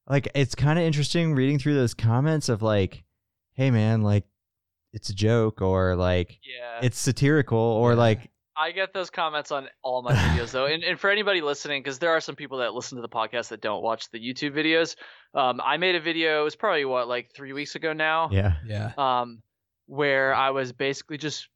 [0.08, 3.04] like it's kind of interesting reading through those comments of like,
[3.54, 4.24] hey man, like
[4.92, 6.80] it's a joke or like yeah.
[6.86, 7.98] it's satirical or Yeah.
[7.98, 11.82] like I get those comments on all my videos though, and, and for anybody listening,
[11.82, 14.52] because there are some people that listen to the podcast that don't watch the YouTube
[14.54, 14.94] videos.
[15.34, 16.42] Um, I made a video.
[16.42, 18.28] It was probably what like three weeks ago now.
[18.30, 19.42] yeah, yeah, Um,
[19.86, 21.48] where I was basically just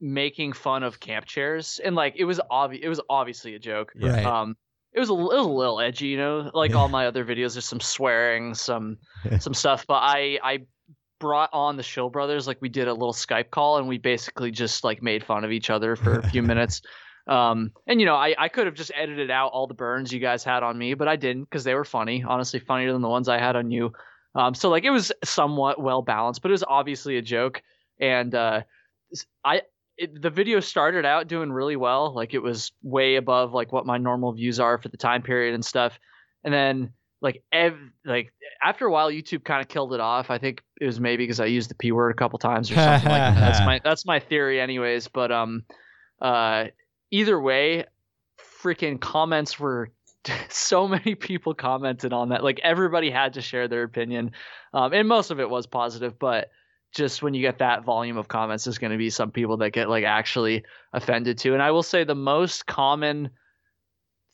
[0.00, 2.84] making fun of camp chairs, and like it was obvious.
[2.84, 3.92] It was obviously a joke.
[3.96, 4.12] yeah.
[4.12, 4.24] Right.
[4.24, 4.56] Um,
[4.96, 7.52] it was a, it was a little edgy, you know, like all my other videos.
[7.52, 8.96] There's some swearing, some
[9.38, 10.60] some stuff, but I I
[11.20, 12.46] brought on the Shill brothers.
[12.46, 15.52] Like we did a little Skype call, and we basically just like made fun of
[15.52, 16.80] each other for a few minutes.
[17.26, 20.18] Um, and you know, I I could have just edited out all the burns you
[20.18, 22.24] guys had on me, but I didn't because they were funny.
[22.26, 23.92] Honestly, funnier than the ones I had on you.
[24.34, 27.62] Um, so like it was somewhat well balanced, but it was obviously a joke.
[28.00, 28.62] And uh,
[29.44, 29.60] I
[29.98, 32.14] it, the video started out doing really well.
[32.14, 35.54] Like it was way above like what my normal views are for the time period
[35.54, 35.98] and stuff.
[36.44, 38.32] And then like ev- like
[38.62, 40.30] after a while, YouTube kind of killed it off.
[40.30, 42.74] I think it was maybe because I used the p word a couple times or
[42.76, 43.40] something like that.
[43.40, 45.08] That's my that's my theory, anyways.
[45.08, 45.64] But um,
[46.20, 46.66] uh,
[47.10, 47.84] either way,
[48.62, 49.90] freaking comments were
[50.50, 52.44] so many people commented on that.
[52.44, 54.32] Like everybody had to share their opinion,
[54.74, 56.18] um, and most of it was positive.
[56.18, 56.50] But
[56.96, 59.70] just when you get that volume of comments, there's going to be some people that
[59.70, 61.52] get like actually offended too.
[61.52, 63.30] And I will say the most common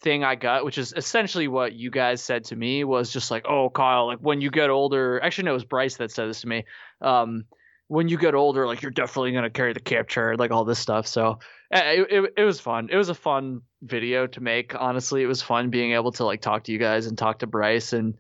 [0.01, 3.45] thing I got, which is essentially what you guys said to me, was just like,
[3.49, 6.43] "Oh, Kyle, like when you get older." Actually, no, it was Bryce that said this
[6.43, 6.65] to me.
[7.01, 7.45] Um,
[7.89, 11.07] when you get older, like you're definitely gonna carry the capture, like all this stuff.
[11.07, 11.41] So
[11.73, 12.89] it, it, it was fun.
[12.91, 14.75] It was a fun video to make.
[14.75, 17.47] Honestly, it was fun being able to like talk to you guys and talk to
[17.47, 17.93] Bryce.
[17.93, 18.15] And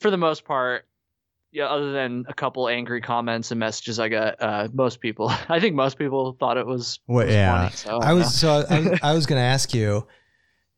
[0.00, 0.87] for the most part,
[1.52, 5.60] yeah, other than a couple angry comments and messages I got, uh, most people, I
[5.60, 7.00] think most people thought it was.
[7.06, 7.26] What?
[7.26, 7.68] was yeah.
[7.68, 10.06] Funny, so, I was so I, I was going to ask you.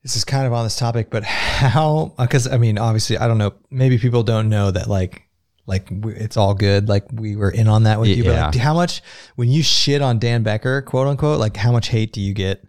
[0.03, 2.15] This is kind of on this topic, but how?
[2.19, 3.53] Because I mean, obviously, I don't know.
[3.71, 5.29] Maybe people don't know that like
[5.67, 6.89] like it's all good.
[6.89, 8.25] Like we were in on that with you.
[8.25, 8.47] But Yeah.
[8.47, 9.03] like, how much
[9.37, 12.65] when you shit on Dan Becker, quote unquote, like how much hate do you get?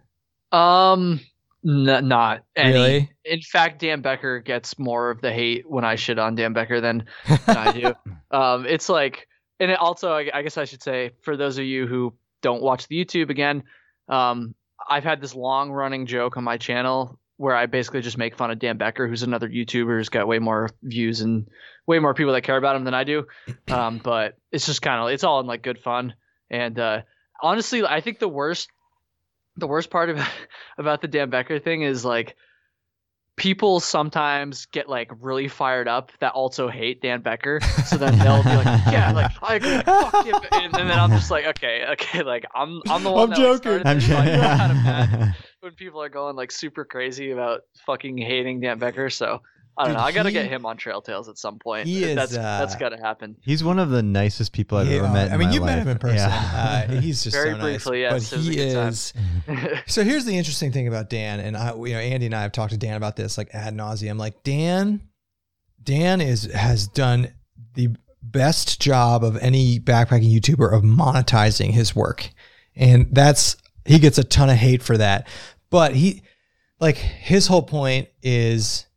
[0.52, 1.20] Um,
[1.66, 2.72] n- not any.
[2.72, 3.10] Really?
[3.24, 6.80] In fact, Dan Becker gets more of the hate when I shit on Dan Becker
[6.80, 7.04] than,
[7.46, 7.94] than I do.
[8.30, 9.28] Um, it's like,
[9.60, 12.62] and it also, I, I guess I should say, for those of you who don't
[12.62, 13.62] watch the YouTube again,
[14.08, 14.54] um,
[14.88, 18.50] I've had this long running joke on my channel where I basically just make fun
[18.50, 21.48] of Dan Becker, who's another YouTuber who's got way more views and
[21.86, 23.26] way more people that care about him than I do.
[23.68, 26.14] Um, but it's just kind of, it's all in like good fun.
[26.50, 27.02] And uh,
[27.42, 28.68] honestly, I think the worst
[29.56, 30.30] the worst part about
[30.78, 32.36] about the Dan Becker thing is like
[33.36, 37.60] people sometimes get like really fired up that also hate Dan Becker.
[37.86, 40.98] So then they'll be like, "Yeah, like I agree, fuck Dan Becker." And, and then
[40.98, 43.56] I'm just like, "Okay, okay, like I'm I'm the one I'm that joking.
[43.58, 45.34] started I'm this, so I feel kind of bad joking.
[45.60, 49.40] when people are going like super crazy about fucking hating Dan Becker." So
[49.76, 50.04] I don't Dude, know.
[50.04, 51.86] I got to he- get him on Trail Tales at some point.
[51.86, 53.36] He is, that's that's uh, got to happen.
[53.40, 55.30] He's one of the nicest people I've Yeah, ever met.
[55.30, 55.82] I in mean, my you met life.
[55.82, 56.16] him in person.
[56.18, 56.86] Yeah.
[56.88, 58.30] Uh, he's just Very so briefly, nice.
[58.30, 58.60] yes, but it was a he
[59.68, 59.80] is.
[59.86, 62.52] So here's the interesting thing about Dan, and I, you know, Andy and I have
[62.52, 64.18] talked to Dan about this like ad nauseum.
[64.18, 65.00] Like Dan,
[65.82, 67.32] Dan is has done
[67.74, 67.88] the
[68.22, 72.28] best job of any backpacking YouTuber of monetizing his work,
[72.76, 73.56] and that's
[73.86, 75.26] he gets a ton of hate for that.
[75.70, 76.22] But he,
[76.78, 78.91] like, his whole point is like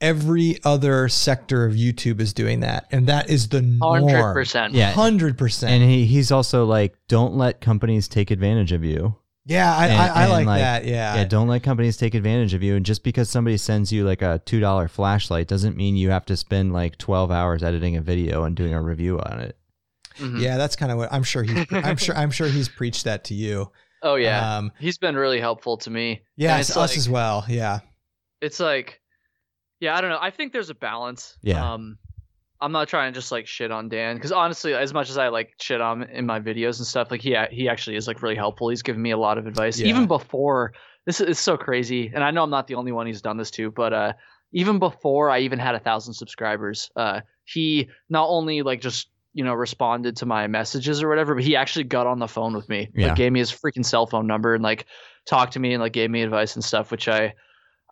[0.00, 4.02] every other sector of YouTube is doing that, and that is the norm.
[4.08, 4.74] Hundred percent.
[4.74, 4.92] Yeah.
[4.92, 5.72] hundred percent.
[5.72, 9.16] And he, he's also like, don't let companies take advantage of you.
[9.48, 10.84] Yeah, I, And- I, I and, like, like, that.
[10.86, 11.14] Yeah.
[11.16, 12.74] Yeah, don't let companies take advantage of you.
[12.74, 16.26] And just because somebody sends you like a two dollar flashlight doesn't mean you have
[16.26, 19.56] to spend like twelve hours editing a video and doing a review on it.
[20.18, 20.40] Mhm.
[20.40, 21.64] yeah, that's kind of what I'm sure he's.
[21.70, 22.16] I'm sure.
[22.16, 23.70] I'm sure he's preached that to you.
[24.02, 24.56] Oh yeah.
[24.58, 26.22] Um, He's been really helpful to me.
[26.36, 27.44] yeah, it's it's us like- as well.
[27.48, 27.80] Yeah.
[28.40, 29.00] it's like
[29.80, 31.74] yeah i don't know i think there's a balance Yeah.
[31.74, 31.98] um
[32.60, 35.28] i'm not trying to just like shit on dan because honestly as much as i
[35.28, 38.36] like shit on in my videos and stuff like he he actually is like really
[38.36, 39.88] helpful he's given me a lot of advice Yeah.
[39.88, 40.72] even before
[41.04, 43.36] this is it's so crazy and i know i'm not the only one he's done
[43.36, 44.12] this to but uh
[44.52, 49.44] even before i even had a thousand subscribers uh he not only like just you
[49.44, 52.68] know responded to my messages or whatever but he actually got on the phone with
[52.70, 53.08] me Yeah.
[53.08, 54.86] like gave me his freaking cell phone number and like
[55.26, 57.34] talked to me and like gave me advice and stuff which i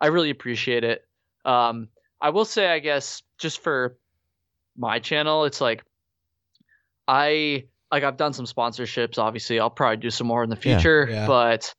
[0.01, 1.04] I really appreciate it.
[1.45, 1.89] Um,
[2.21, 3.97] I will say, I guess, just for
[4.77, 5.83] my channel, it's like
[7.07, 9.17] I like I've done some sponsorships.
[9.17, 11.27] Obviously, I'll probably do some more in the future, Yeah.
[11.27, 11.73] but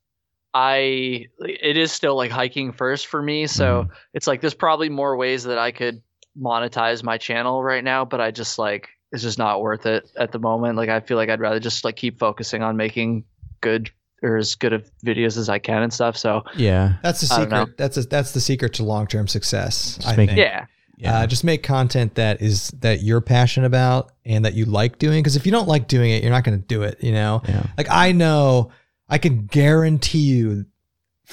[0.53, 3.47] I it is still like hiking first for me.
[3.47, 3.89] So Mhm.
[4.13, 6.01] it's like there's probably more ways that I could
[6.39, 10.31] monetize my channel right now, but I just like it's just not worth it at
[10.31, 10.77] the moment.
[10.77, 13.25] Like I feel like I'd rather just like keep focusing on making
[13.61, 13.91] good
[14.23, 16.17] or as good of videos as I can and stuff.
[16.17, 16.93] So Yeah.
[17.03, 17.59] That's the I don't know.
[17.65, 17.77] secret.
[17.77, 19.97] That's a, that's the secret to long term success.
[19.97, 20.39] Just I make- think.
[20.39, 20.65] yeah,
[20.97, 21.19] Yeah.
[21.19, 25.21] Uh, just make content that is that you're passionate about and that you like doing.
[25.21, 26.97] Because if you don't like doing it, you're not going to do it.
[27.03, 27.41] You know.
[27.47, 27.67] yeah.
[27.77, 28.71] Like I know,
[29.07, 30.65] I can guarantee you,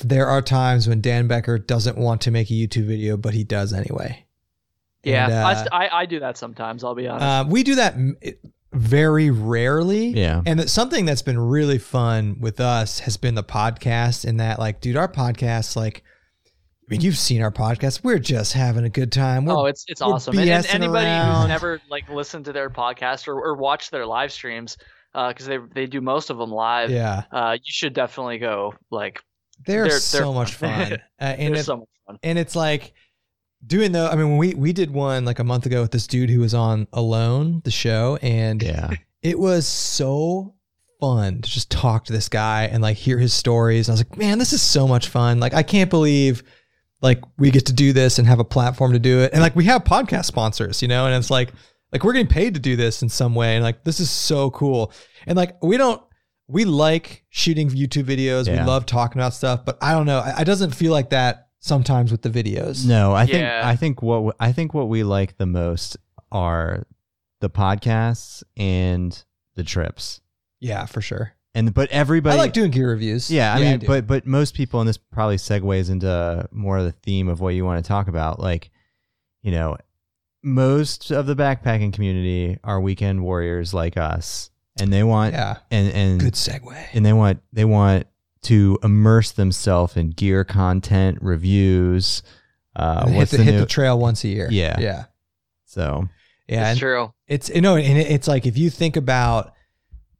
[0.02, 3.44] there are times when Dan Becker doesn't want to make a YouTube video, but he
[3.44, 4.26] does anyway.
[5.04, 5.24] yeah.
[5.26, 6.82] And, I, uh, I I do that sometimes.
[6.84, 7.24] I'll be honest.
[7.24, 8.16] Uh, we do that m-
[8.74, 10.08] very rarely.
[10.08, 10.42] Yeah.
[10.44, 14.24] And that something that's been really fun with us has been the podcast.
[14.24, 16.02] In that, like, dude, our podcast, like,
[16.86, 18.04] I mean, you've seen our podcast.
[18.04, 19.46] We're just having a good time.
[19.46, 20.38] We're, oh, it's it's awesome.
[20.38, 21.36] And, and anybody around.
[21.42, 24.76] who's never like listened to their podcast or, or watched their live streams,
[25.14, 26.90] because they they do most of them live.
[26.90, 28.74] yeah, Uh, you should definitely go.
[28.90, 29.22] Like,
[29.66, 30.88] they're, They're- they're so much fun.
[30.90, 30.98] fun.
[31.20, 32.18] Uh, and they're if, so much fun.
[32.22, 32.92] and it's like
[33.66, 34.06] doing though.
[34.08, 36.40] I mean, when we we did one like a month ago with this dude who
[36.40, 38.90] was on Alone, the show, and Yeah.
[39.22, 40.54] it was so
[41.00, 43.88] fun to just talk to this guy and like hear his stories.
[43.88, 45.40] And I was like, man, this is so much fun.
[45.40, 46.42] Like, I can't believe
[47.02, 49.32] like we get to do this and have a platform to do it.
[49.32, 51.52] And like we have podcast sponsors, you know, and it's like
[51.92, 54.50] Like we're getting paid to do this in some way, and like this is so
[54.50, 54.92] cool.
[55.26, 56.02] And like we don't,
[56.48, 58.46] we like shooting YouTube videos.
[58.46, 58.62] Yeah.
[58.62, 60.18] We love talking about stuff, but I don't know.
[60.18, 62.86] I- It doesn't feel like that sometimes with the videos.
[62.86, 63.62] No, I think Yeah.
[63.64, 65.96] I think what I think what we like the most
[66.30, 66.86] are
[67.40, 69.24] the podcasts and
[69.54, 70.20] the trips.
[70.60, 71.32] Yeah, for sure.
[71.54, 73.30] And but everybody I like doing gear reviews.
[73.30, 73.86] Yeah, I mean, do.
[73.86, 77.54] but but most people, and this probably segues into more of the theme of what
[77.54, 78.40] you want to talk about.
[78.40, 78.70] Like,
[79.42, 79.76] you know,
[80.42, 84.50] most of the backpacking community are weekend warriors like us,
[84.80, 86.76] and they want yeah, and and good segue.
[86.92, 88.06] and they want they want
[88.44, 92.22] to immerse themselves in gear content reviews.
[92.76, 93.60] Uh, And hit the, the hit new?
[93.60, 94.48] the trail once a year.
[94.50, 94.78] Yeah.
[94.80, 95.04] yeah,
[95.64, 96.08] so
[96.48, 96.70] yeah.
[96.70, 97.12] it's true.
[97.28, 99.52] It's you know, and it's like if you think about,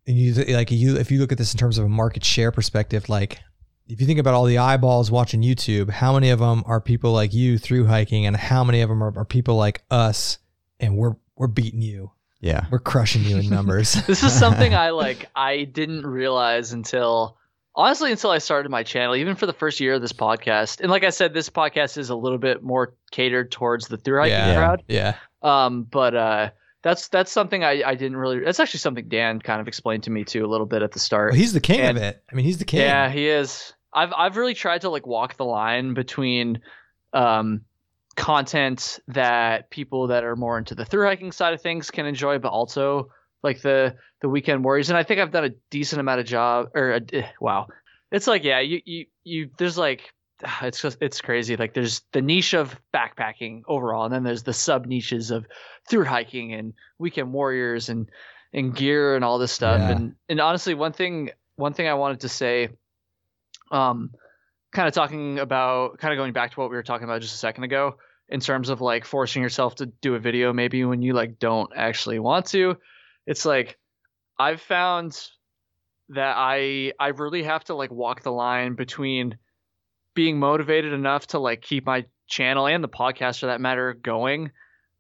[0.06, 2.52] and you like you if you look at this in terms of a market share
[2.52, 3.40] perspective, like
[3.86, 7.12] if you think about all the eyeballs watching YouTube, how many of them are people
[7.12, 10.38] like you through hiking, and how many of them are, are people like us,
[10.80, 13.94] and we're we're beating you, yeah, we're crushing you in numbers.
[14.06, 15.28] This is something I like.
[15.34, 17.36] I didn't realize until
[17.76, 19.16] honestly until I started my channel.
[19.16, 22.10] Even for the first year of this podcast, and like I said, this podcast is
[22.10, 24.82] a little bit more catered towards the through hiking yeah, crowd.
[24.88, 26.50] yeah, Um, but uh,
[26.82, 28.40] that's that's something I, I didn't really.
[28.40, 30.98] That's actually something Dan kind of explained to me too a little bit at the
[30.98, 31.32] start.
[31.32, 32.22] well, he's the king And- of it.
[32.30, 32.80] I mean, he's the king.
[32.80, 33.72] Yeah, he is.
[33.92, 36.60] I've I've really tried to like walk the line between
[37.12, 37.62] um
[38.16, 42.38] content that people that are more into the through hiking side of things can enjoy,
[42.38, 43.08] but also
[43.44, 44.88] like the the weekend warriors.
[44.88, 46.70] And I think I've done a decent amount of job.
[46.74, 47.68] Or a, eh, wow,
[48.10, 49.50] it's like yeah, you you you.
[49.58, 50.12] There's like
[50.62, 51.56] it's just it's crazy.
[51.56, 55.46] Like there's the niche of backpacking overall, and then there's the sub niches of
[55.88, 58.10] through hiking and weekend warriors and
[58.52, 59.78] and gear and all this stuff.
[59.78, 59.90] Yeah.
[59.90, 62.70] And and honestly, one thing one thing I wanted to say,
[63.70, 64.10] um,
[64.72, 67.34] kind of talking about kind of going back to what we were talking about just
[67.34, 67.96] a second ago
[68.28, 71.70] in terms of like forcing yourself to do a video maybe when you like don't
[71.76, 72.76] actually want to.
[73.26, 73.78] It's like
[74.38, 75.18] I've found
[76.10, 79.38] that I I really have to like walk the line between
[80.14, 84.50] being motivated enough to like keep my channel and the podcast for that matter going,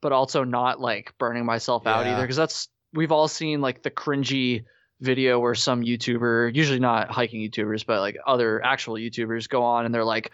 [0.00, 3.90] but also not like burning myself out either because that's we've all seen like the
[3.90, 4.64] cringy
[5.00, 9.84] video where some YouTuber, usually not hiking YouTubers, but like other actual YouTubers go on
[9.84, 10.30] and they're like,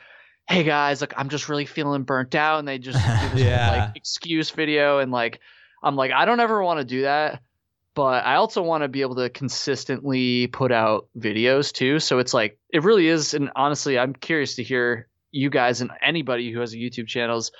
[0.49, 3.71] "Hey guys, like I'm just really feeling burnt out," and they just do this Yeah.
[3.71, 5.41] like excuse video and like
[5.83, 7.43] I'm like I don't ever want to do that,
[8.01, 11.99] but I also want to be able to consistently put out videos too.
[11.99, 15.91] So it's like it really is, and honestly, I'm curious to hear you guys and
[16.01, 17.53] anybody who has a YouTube channel's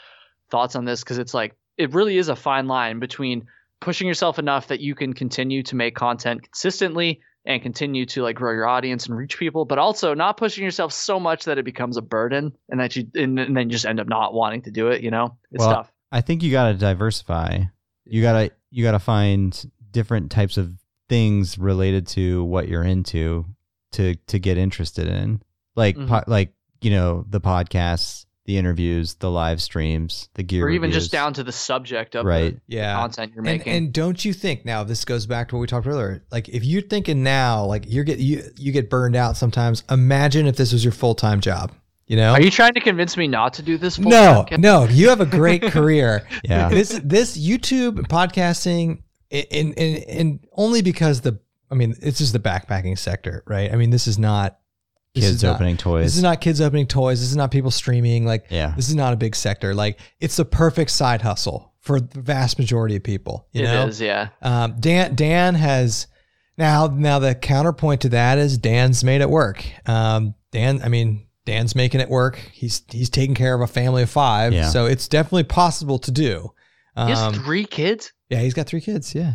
[0.51, 3.49] thoughts on this because it's like it really is a fine line between
[3.83, 8.37] pushing yourself enough that you can continue to make content consistently and continue to like
[8.37, 11.67] grow your audience and reach people, but also not pushing yourself so much that it
[11.67, 14.63] becomes a burden and that you and, and then you just end up not wanting
[14.63, 15.03] to do it.
[15.03, 15.93] You know, it's Well, tough.
[16.11, 17.65] I think you got to diversify.
[18.07, 20.73] You gotta you gotta find different types of
[21.09, 23.45] things related to what you're into
[23.93, 25.43] to to get interested in,
[25.77, 26.07] like Mhm.
[26.09, 30.91] po- like you know the podcasts, the interviews, the live streams, the gear, Or even
[30.93, 32.55] just down to the subject of right.
[32.55, 32.95] the yeah.
[32.95, 33.73] content you're And, making.
[33.73, 36.23] and don't you think now this goes back to what we talked earlier?
[36.33, 39.83] Like if you're thinking now, like you're get you you get burned out sometimes.
[39.91, 41.73] Imagine if this was your full time job.
[42.07, 42.33] You know?
[42.33, 43.97] Are you trying to convince me not to do this?
[43.99, 44.61] no, time?
[44.61, 44.85] no.
[44.85, 46.27] You have a great career.
[46.43, 46.69] Yeah.
[46.69, 51.39] This this YouTube podcasting, and and and only because the
[51.71, 53.73] I mean it's just the backpacking sector, right?
[53.73, 54.59] I mean this is not
[55.15, 56.05] this Kids is not- opening toys.
[56.07, 57.21] This is not kids opening toys.
[57.21, 58.25] This is not people streaming.
[58.27, 58.73] Like yeah.
[58.77, 59.75] this is not a big sector.
[59.75, 63.49] Like it's the perfect side hustle for the vast majority of people.
[63.53, 64.29] You It know, is, yeah.
[64.43, 66.07] um, Dan Dan has
[66.59, 69.65] now now the counterpoint to that is Dan's made it work.
[69.87, 72.37] Um, Dan, I mean Dan's making it work.
[72.53, 74.69] He's he's taking care of a family of five, Yeah.
[74.69, 76.53] so it's definitely possible to do.
[76.97, 78.13] He has Um, three kids.
[78.31, 79.15] Yeah, he's got three kids.
[79.15, 79.35] Yeah,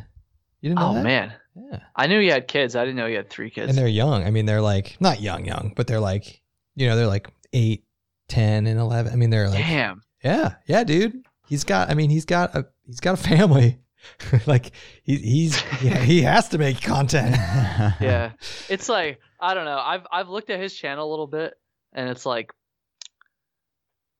[0.61, 1.03] you didn't know Oh that?
[1.03, 2.75] man, Yeah, I knew he had kids.
[2.75, 3.69] I didn't know he had three kids.
[3.69, 4.23] and they're young.
[4.23, 6.41] I mean, they're like not young, young, but they're like
[6.75, 7.83] you know they're like eight,
[8.27, 9.13] ten, and eleven.
[9.13, 10.01] I mean, they're like Damn.
[10.23, 11.23] Yeah, yeah, dude.
[11.47, 11.91] He's got.
[11.91, 13.79] I mean, he's got a he's got a family.
[14.45, 14.71] like
[15.03, 17.35] he, he's yeah, he has to make content.
[17.99, 18.31] Yeah.
[18.69, 19.79] it's like I don't know.
[19.79, 21.53] I've I've looked at his channel a little bit,
[21.93, 22.51] and it's like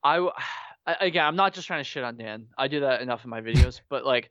[0.04, 0.32] I, w-
[0.88, 2.48] I- again, I'm not just trying to shit on Dan.
[2.58, 4.30] I do that enough in my videos, but like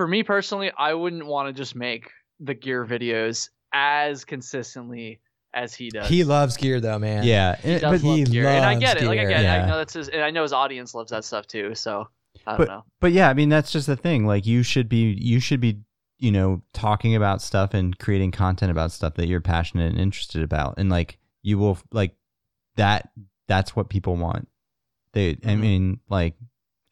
[0.00, 5.20] for me personally, I wouldn't want to just make the gear videos as consistently
[5.52, 6.08] as he does.
[6.08, 7.22] He loves gear though, man.
[7.24, 7.56] yeah.
[7.56, 9.06] He it- does but love he gear, and I loves get it.
[9.06, 9.28] Like I gear.
[9.28, 9.44] get it.
[9.44, 9.62] Yeah.
[9.62, 11.74] I know that's his, and I know his audience loves that stuff too.
[11.74, 12.08] So
[12.46, 12.84] I don't But- know.
[12.98, 14.26] But yeah, I mean that's just the thing.
[14.26, 15.80] Like you should be you should be,
[16.18, 20.42] you know, talking about stuff and creating content about stuff that you're passionate and interested
[20.42, 20.76] about.
[20.78, 22.16] And like you will like
[22.76, 23.10] that
[23.48, 24.48] that's what people want.
[25.12, 25.60] They I Mhm.
[25.60, 26.36] mean, like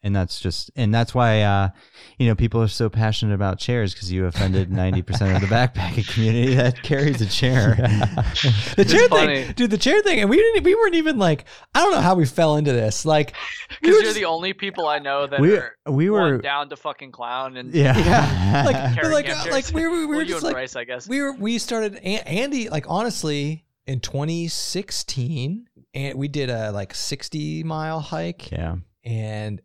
[0.01, 1.69] and that's just and that's why uh,
[2.17, 5.53] you know people are so passionate about chairs because you offended ninety percent of the
[5.53, 7.75] backpacking community that carries a chair.
[8.77, 9.43] the chair funny.
[9.43, 9.71] thing, dude.
[9.71, 10.63] The chair thing, and we didn't.
[10.63, 11.45] We weren't even like.
[11.75, 13.05] I don't know how we fell into this.
[13.05, 13.33] Like,
[13.69, 16.75] Because you're just- the only people I know that we are we were down to
[16.77, 20.43] fucking clown and yeah Yeah, like- like- camp like, we were- we were Well, just
[20.43, 21.07] like- I guess.
[21.09, 26.93] we were we started An- Andy like honestly in 2016 and we did a like
[26.93, 28.75] 60 mile hike yeah.
[29.03, 29.61] and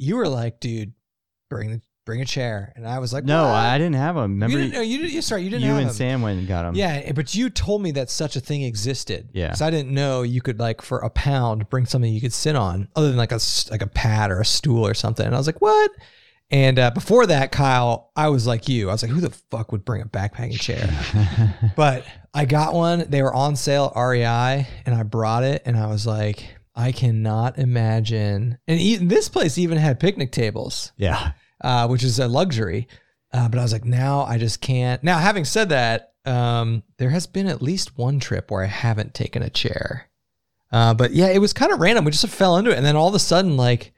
[0.00, 0.92] you were like dude
[1.48, 4.32] bring bring a chair and I was like No, "What?" I didn't have them.
[4.32, 5.94] Remember, you didn't know you didn't sorry you didn't you and them.
[5.94, 6.74] Sam went and got them.
[6.74, 9.52] yeah but you told me that such a thing existed Yeah.
[9.54, 12.56] so I didn't know you could like for a pound bring something you could sit
[12.56, 13.38] on other than like a
[13.70, 15.90] like a pad or a stool or something and I was like what
[16.52, 19.70] and uh, before that Kyle I was like you I was like who the fuck
[19.70, 20.88] would bring a backpacking chair
[21.76, 23.06] but I got one.
[23.08, 26.46] They were on sale at REI, and I brought it, and I was like,
[26.80, 28.58] I cannot imagine.
[28.66, 31.32] And even, this place even had picnic tables, yeah.
[31.60, 32.88] uh, which is a luxury.
[33.32, 35.02] Uh, but I was like, now I just can't.
[35.04, 39.14] Now, having said that, um, there has been at least one trip where I haven't
[39.14, 40.08] taken a chair.
[40.72, 42.04] Uh, but yeah, it was kind of random.
[42.04, 43.92] We just fell into it, and then all of a sudden, like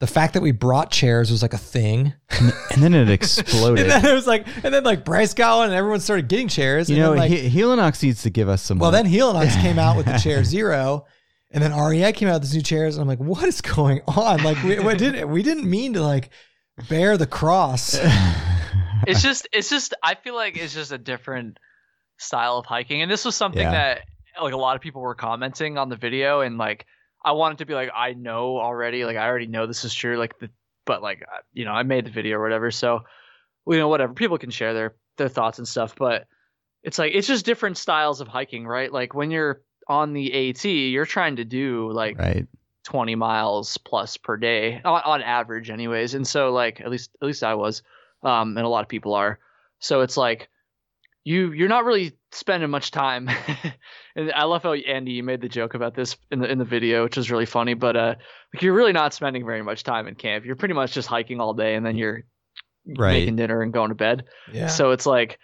[0.00, 2.12] the fact that we brought chairs was like a thing.
[2.30, 3.86] And then it exploded.
[3.86, 6.48] and then it was like, and then like Bryce got one, and everyone started getting
[6.48, 6.90] chairs.
[6.90, 8.78] you and know, then, like, he, Helinox needs to give us some.
[8.78, 11.06] Well, then Helinox came out with the Chair Zero,
[11.50, 14.00] and then REI came out with these new chairs, and I'm like, what is going
[14.08, 14.42] on?
[14.42, 16.30] Like, we, we didn't we didn't mean to like
[16.88, 17.98] bear the cross.
[19.06, 21.58] it's just it's just I feel like it's just a different
[22.18, 23.02] style of hiking.
[23.02, 23.70] And this was something Yeah.
[23.70, 24.00] that
[24.42, 26.86] like a lot of people were commenting on the video and like
[27.24, 30.16] I wanted to be like I know already, like I already know this is true
[30.18, 30.50] like the
[30.84, 32.70] but like you know, I made the video or whatever.
[32.70, 33.00] So
[33.66, 36.26] you know whatever, people can share their their thoughts and stuff, but
[36.82, 38.92] it's like it's just different styles of hiking, right?
[38.92, 42.46] Like when you're on the AT, you're trying to do like right.
[42.84, 47.26] 20 miles plus per day on, on average anyways and so like at least at
[47.26, 47.82] least i was
[48.22, 49.40] um and a lot of people are
[49.80, 50.48] so it's like
[51.24, 53.28] you you're not really spending much time
[54.14, 56.64] and i love how andy you made the joke about this in the in the
[56.64, 58.14] video which was really funny but uh
[58.54, 61.40] like you're really not spending very much time in camp you're pretty much just hiking
[61.40, 62.22] all day and then you're
[62.86, 63.14] Right.
[63.14, 64.68] making dinner and going to bed Yeah.
[64.68, 65.40] so it's like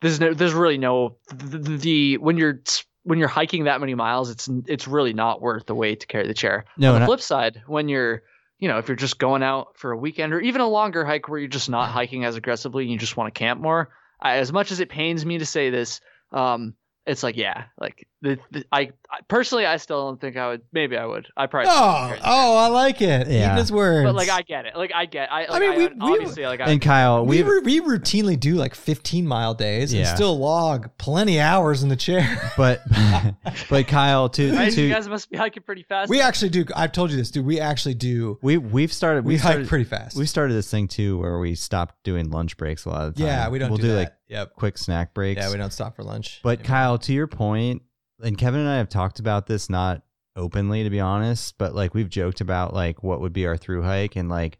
[0.00, 2.60] there's no there's really no the, the, the when you're
[3.04, 6.26] when you're hiking that many miles it's it's really not worth the weight to carry
[6.26, 6.64] the chair.
[6.76, 8.22] No, on the I- flip side, when you're,
[8.58, 11.28] you know, if you're just going out for a weekend or even a longer hike
[11.28, 14.38] where you're just not hiking as aggressively and you just want to camp more, I,
[14.38, 16.00] as much as it pains me to say this,
[16.32, 16.74] um,
[17.06, 20.62] it's like, yeah, like the, the I, I personally, I still don't think I would.
[20.72, 21.28] Maybe I would.
[21.36, 21.70] I probably.
[21.72, 23.28] oh, oh, I like it.
[23.28, 23.46] Yeah.
[23.46, 24.06] Even his words.
[24.06, 24.76] But like, I get it.
[24.76, 25.30] Like, I get.
[25.30, 25.46] I.
[25.46, 26.60] Like, mean, I we- we- obviously like.
[26.60, 30.90] I, and Kyle, we we we routinely do like 15 mile days and still log
[30.98, 32.50] plenty hours in the chair.
[32.56, 32.82] but
[33.70, 36.10] but Kyle, to Right, you guys must be hiking pretty fast.
[36.10, 36.64] we actually do.
[36.74, 37.46] I've told you this, dude.
[37.46, 38.38] We actually do.
[38.42, 40.16] we we've started We, we hike started, pretty fast.
[40.16, 43.20] we started this thing too where we stopped doing lunch breaks a lot of the
[43.20, 43.28] time.
[43.28, 43.96] yeah, we don't We'll do, do, that.
[43.96, 44.54] like yep.
[44.56, 45.40] quick snack breaks.
[45.40, 46.40] Yeah, we don't stop for lunch.
[46.42, 46.66] But anymore.
[46.66, 47.82] Kyle, to your point,
[48.22, 50.02] and Kevin and I have talked about this not
[50.36, 53.82] openly to be honest, but like we've joked about like what would be our through
[53.82, 54.58] hike and like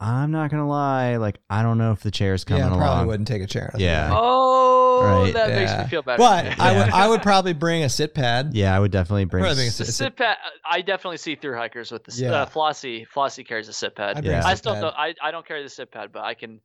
[0.00, 3.06] I'm not gonna lie, like I don't know if the chair's coming yeah, probably along.
[3.08, 3.72] wouldn't take a chair.
[3.76, 4.10] Yeah.
[4.12, 5.32] Oh, Right.
[5.32, 6.18] that makes me feel better.
[6.18, 8.50] But I would I would probably bring a sit pad.
[8.54, 9.42] Yeah, I would definitely bring.
[9.42, 10.36] Probably bring a s- The sit- sit pad.
[10.68, 12.32] I definitely see through hikers with the s Yeah.
[12.32, 13.06] uh, Flossie.
[13.14, 14.18] Flossie carries a sit pad.
[14.18, 14.40] I'd Yeah.
[14.42, 14.80] a I sit still pad.
[14.82, 14.94] don't.
[14.96, 16.60] I, I don't carry the sit pad, but I can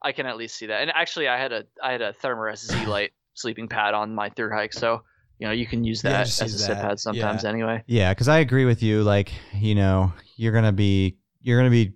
[0.00, 0.80] I can at least see that.
[0.82, 4.28] And actually, I had a I had a Thermarest Z Lite sleeping pad on my
[4.30, 5.02] third hike, so
[5.42, 7.82] you know you can use that just as a use sit pad sometimes anyway.
[7.88, 9.02] Yeah, because I agree with you.
[9.02, 11.94] Like, you know, you're gonna be you're gonna be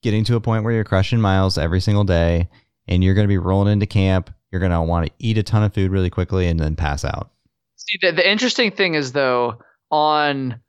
[0.00, 2.48] getting to a point where you're crushing miles every single day,
[2.86, 4.32] and you're gonna be rolling into camp.
[4.52, 7.32] You're gonna want to eat a ton of food really quickly and then pass out.
[7.74, 9.58] See, the, the interesting thing is though
[9.90, 10.60] on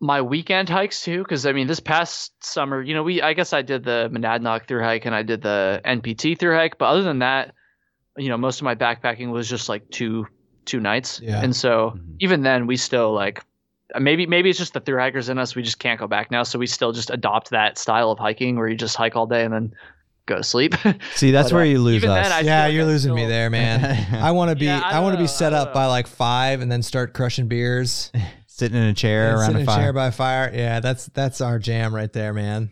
[0.00, 3.54] my weekend hikes too, because I mean this past summer, you know, we I guess
[3.54, 7.02] I did the Monadnock through hike and I did the NPT through hike, but other
[7.04, 7.54] than that,
[8.18, 10.26] you know, most of my backpacking was just like two
[10.70, 11.42] two nights, Yeah.
[11.42, 12.16] and so Mhm.
[12.20, 13.42] even then we still like
[13.98, 16.44] maybe maybe it's just the through hikers in us we just can't go back now
[16.44, 19.44] so we still just adopt that style of hiking where you just hike all day
[19.44, 19.72] and then
[20.26, 20.74] go to sleep
[21.16, 22.28] See, that's But, where uh, you lose us.
[22.28, 23.82] then, yeah, you're that's losing me there, man.
[24.14, 25.86] I want to be Yeah, I I, want to don't be set up don't by
[25.86, 28.12] like five and then start crushing beers.
[28.46, 29.76] Sitting in a chair and around sit a a fire.
[29.82, 30.52] chair by a fire.
[30.54, 32.70] Yeah, that's that's our jam right there, man.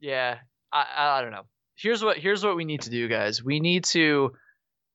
[0.00, 0.36] Yeah,
[0.72, 1.44] I, I I don't know.
[1.76, 3.42] Here's what here's what we need to do, guys.
[3.44, 4.32] We need to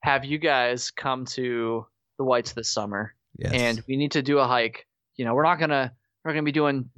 [0.02, 1.86] have you guys come to
[2.24, 3.52] the Whites this summer, Yes.
[3.54, 4.88] and we need to do a hike.
[5.18, 5.92] You know, we're not gonna
[6.24, 6.90] we're not gonna be doing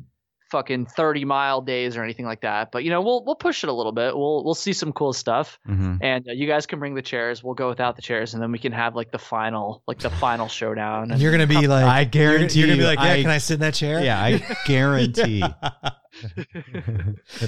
[0.56, 2.72] fucking 30 mile days or anything like that.
[2.72, 4.16] But you know, we'll we'll push it a little bit.
[4.16, 5.98] We'll we'll see some cool stuff, Mhm.
[6.02, 7.44] and uh, you guys can bring the chairs.
[7.44, 10.10] We'll go without the chairs, and then we can have like the final like the
[10.10, 11.04] final showdown.
[11.04, 13.22] And And you're gonna be like, I you're, guarantee you're gonna be like, yeah, I-
[13.22, 14.02] can I sit in that chair?
[14.02, 15.44] Yeah, I guarantee.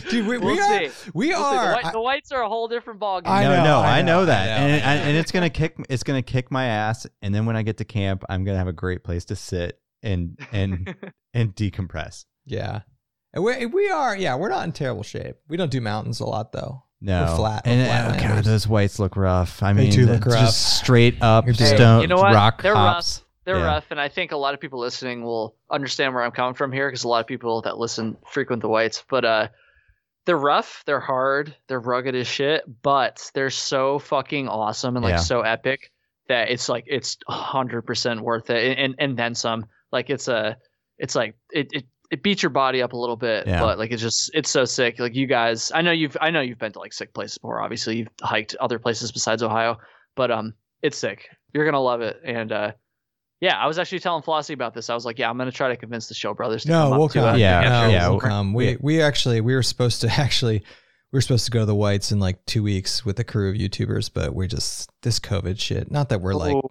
[0.09, 1.09] Dude, we, we We'll are, see.
[1.13, 1.41] we We'll see.
[1.41, 1.73] The, are.
[1.81, 3.27] white, the whites are a whole different ballgame.
[3.27, 5.31] I know, no, I I know, know, that, I know, and, I and, and it's
[5.31, 5.75] gonna kick.
[5.89, 8.67] It's gonna kick my ass, and then when I get to camp, I'm gonna have
[8.67, 10.93] a great place to sit and and
[11.33, 12.25] and decompress.
[12.45, 12.81] yeah,
[13.37, 14.15] and we we are.
[14.17, 15.35] Yeah, we're not in terrible shape.
[15.47, 16.83] We don't do mountains a lot though.
[16.99, 18.19] No, We're flat- we're and uh.
[18.19, 19.61] God, those whites look rough.
[19.61, 20.39] I They mean, do look rough.
[20.45, 22.33] Just straight up You're stone, you know what?
[22.33, 23.23] rock They're hops.
[23.45, 23.65] They're Yeah.
[23.65, 26.71] rough, and I think a lot of people listening will understand where I'm coming from
[26.71, 29.05] here because a lot of people that listen frequent the whites.
[29.09, 29.47] But uh,
[30.25, 35.11] they're rough, they're hard, they're rugged as shit, but they're so fucking awesome and like
[35.13, 35.17] Yeah.
[35.19, 35.91] so epic
[36.27, 39.67] that it's like it's hundred percent worth it, and, and and then some.
[39.93, 40.57] Like it's a,
[40.97, 41.85] it's like it it.
[42.09, 43.59] It beats your body up a little bit, Yeah.
[43.59, 44.97] but like it's just it's so sick.
[44.99, 47.61] Like you guys, I know you've I know you've been to like sick places before.
[47.61, 49.77] Obviously, you've hiked other places besides Ohio,
[50.15, 51.27] but um, it's sick.
[51.53, 52.71] You're gonna love it, and uh,
[53.41, 54.89] yeah, I was actually telling Flossie about this.
[54.89, 56.91] I was like, yeah, I'm gonna try to convince the show brothers to No, come
[56.97, 57.35] we'll up to come.
[57.35, 57.39] it.
[57.39, 57.89] Yeah, no, sure.
[57.91, 58.53] yeah, we'll we'll- come.
[58.53, 60.59] We we actually we were supposed to actually
[61.11, 63.49] we were supposed to go to the Whites in like two weeks with a crew
[63.49, 65.91] of YouTubers, but we're just this COVID shit.
[65.91, 66.69] Not that we're like Oh,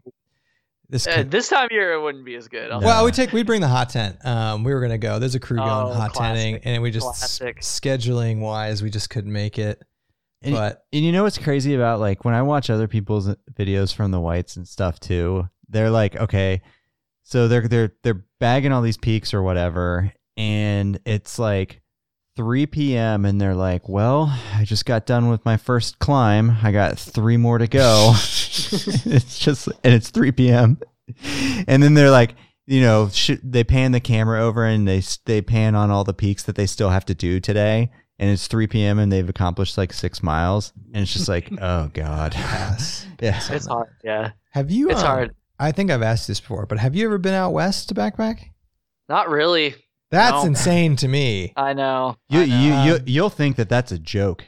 [0.88, 1.06] this.
[1.06, 2.70] uh, this time of year it wouldn't be as good.
[2.70, 4.24] I'll Well, we take we bring the hot tent.
[4.24, 5.18] Um, we were gonna go.
[5.18, 9.10] There's a crew going Oh, hot tenting, and we just s- scheduling wise, we just
[9.10, 9.82] couldn't make it.
[10.42, 13.94] And, But and you know what's crazy about like when I watch other people's videos
[13.94, 16.60] from the whites and stuff too, they're like, okay,
[17.22, 21.80] so they're they're they're bagging all these peaks or whatever, and it's like
[22.36, 23.24] 3 p.m.
[23.24, 26.56] and they're like, well, I just got done with my first climb.
[26.62, 28.12] I got three more to go.
[28.14, 30.78] it's just and it's 3 p.m.
[31.66, 32.34] and then they're like,
[32.66, 36.14] you know, sh- they pan the camera over and they they pan on all the
[36.14, 37.90] peaks that they still have to do today.
[38.18, 38.98] And it's 3 p.m.
[38.98, 43.06] and they've accomplished like six miles, and it's just like, oh god, yes.
[43.20, 43.40] yeah.
[43.50, 43.88] it's hard.
[44.02, 44.88] Yeah, Have you?
[44.88, 45.36] it's um, hard.
[45.58, 48.40] I think I've asked this before, but have you ever been out west to backpack?
[49.08, 49.74] Not really.
[50.16, 50.48] That's No.
[50.48, 51.52] insane to me.
[51.56, 52.16] I know.
[52.28, 52.60] You I know.
[52.84, 54.44] you you you'll think that that's a joke.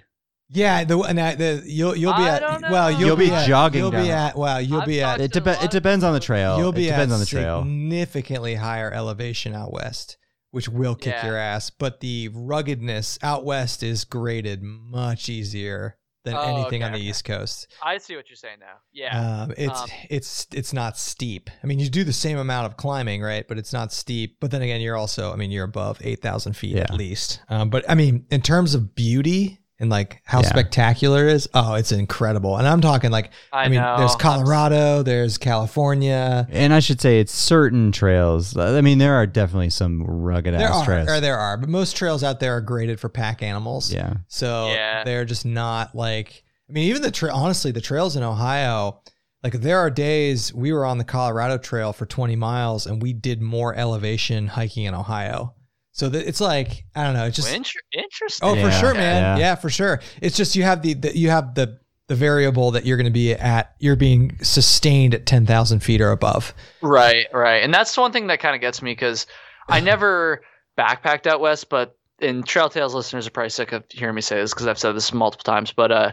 [0.51, 3.47] Yeah, the and I, the you'll you'll be I at well you'll, You'll be at,
[3.47, 5.63] jogging You'll down be at well you'll I've be at It to depends.
[5.65, 6.57] It depends on the trail.
[6.59, 7.61] you'll it be depends at on the trail.
[7.63, 10.17] significantly higher elevation out west,
[10.51, 11.27] which will kick Yeah.
[11.27, 11.69] your ass.
[11.69, 15.97] But the ruggedness out west is graded much easier
[16.29, 17.09] than Oh, anything okay, on the okay.
[17.09, 17.67] East Coast.
[17.83, 18.77] I see what you're saying now.
[18.93, 19.43] Yeah.
[19.43, 21.51] Um, it's Um, it's it's not steep.
[21.63, 23.47] I mean, you do the same amount of climbing, right?
[23.49, 24.37] But it's not steep.
[24.41, 27.41] But then again, you're also, I mean, you're above eight thousand feet at least.
[27.49, 30.49] Um, but I mean, in terms of beauty and like how Yeah.
[30.49, 32.57] spectacular it is, oh, it's incredible.
[32.57, 33.97] And I'm talking like, I, I, mean, know.
[33.99, 36.47] there's Colorado, there's California.
[36.51, 38.57] And I should say it's certain trails.
[38.57, 41.09] I mean, there are definitely some rugged There ass are, trails.
[41.09, 43.93] or there are, but most trails out there are graded for pack animals.
[43.93, 44.15] yeah.
[44.29, 45.05] So Yeah.
[45.05, 49.01] they're just not like I mean, even the trail honestly, the trails in Ohio,
[49.43, 53.13] like there are days we were on the Colorado Trail for 20 miles and we
[53.13, 55.55] did more elevation hiking in Ohio.
[55.99, 58.49] So that it's like, I don't know, it's just Inter- interesting.
[58.49, 58.81] Oh, for Yeah.
[58.81, 59.37] sure, man.
[59.39, 59.39] Yeah.
[59.49, 59.55] Yeah.
[59.57, 60.01] for sure.
[60.23, 63.11] It's just you have the, the you have the the variable that you're going to
[63.11, 66.55] be at you're being sustained at 10,000 feet or above.
[66.81, 67.63] Right, right.
[67.65, 69.27] And that's one thing that kind of gets me because
[69.69, 70.43] I never
[70.79, 74.37] backpacked out west, but and Trail Tales listeners are probably sick of hearing me say
[74.37, 75.73] this because I've said this multiple times.
[75.73, 76.13] But uh,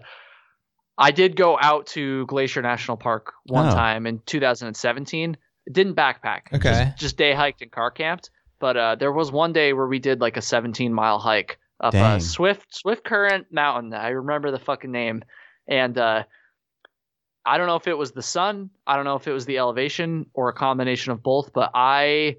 [0.98, 3.72] I did go out to Glacier National Park one Oh.
[3.72, 5.38] time in 2017.
[5.72, 6.42] Didn't backpack.
[6.54, 6.86] Okay.
[6.90, 8.32] Just, just day hiked and car camped.
[8.60, 11.94] But uh, there was one day where we did like a 17 mile hike up
[11.94, 12.20] uh, Dang.
[12.20, 13.94] Swift Swiftcurrent Mountain.
[13.94, 15.24] I remember the fucking name.
[15.68, 16.24] And uh,
[17.46, 19.58] I don't know if it was the sun, I don't know if it was the
[19.58, 22.38] elevation or a combination of both, but I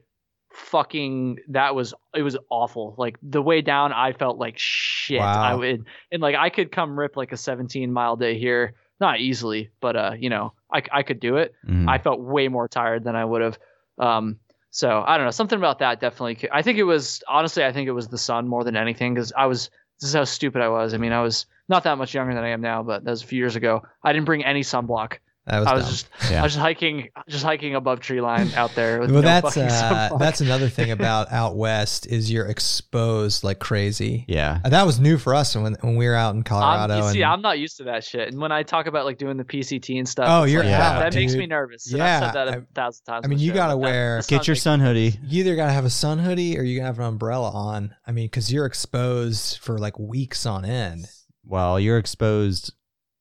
[0.52, 2.94] fucking that was it was awful.
[2.98, 5.20] Like the way down, I felt like shit.
[5.20, 5.42] Wow.
[5.42, 9.20] I would and like I could come rip like a 17 mile day here, not
[9.20, 11.54] easily, but uh, you know, I I could do it.
[11.68, 11.88] Mhm.
[11.88, 13.58] I felt way more tired than I would have.
[13.98, 14.38] Um,
[14.76, 16.50] so I don't know, something about that definitely.
[16.52, 19.32] I think it was honestly, I think it was the sun more than anything because
[19.34, 19.70] I was.
[19.98, 20.92] This is how stupid I was.
[20.92, 23.22] I mean, I was not that much younger than I am now, but that was
[23.22, 23.80] a few years ago.
[24.02, 25.20] I didn't bring any sunblock.
[25.46, 25.90] That was, I was dumb.
[25.92, 26.40] just Yeah.
[26.40, 29.00] I was just hiking, just hiking above tree line out there.
[29.00, 33.58] With well, no that's uh, that's another thing about out west is you're exposed like
[33.60, 34.24] crazy.
[34.28, 34.60] yeah.
[34.64, 36.94] Uh, That was new for us when when we were out in Colorado.
[36.94, 38.28] I'm, you see, and, I'm not used to that shit.
[38.32, 40.98] And when I talk about like doing the PCT and stuff, Oh, you're like, out,
[40.98, 41.86] That makes me nervous.
[41.90, 43.22] And Yeah, I've said that a I- thousand times.
[43.24, 45.18] I mean, you gotta but that- wear- the Get your sun hoodie.
[45.22, 47.94] you either gotta have a sun hoodie or you gotta have an umbrella on.
[48.06, 51.06] I mean, because you're exposed for like weeks on end.
[51.44, 52.72] Well, you're exposed,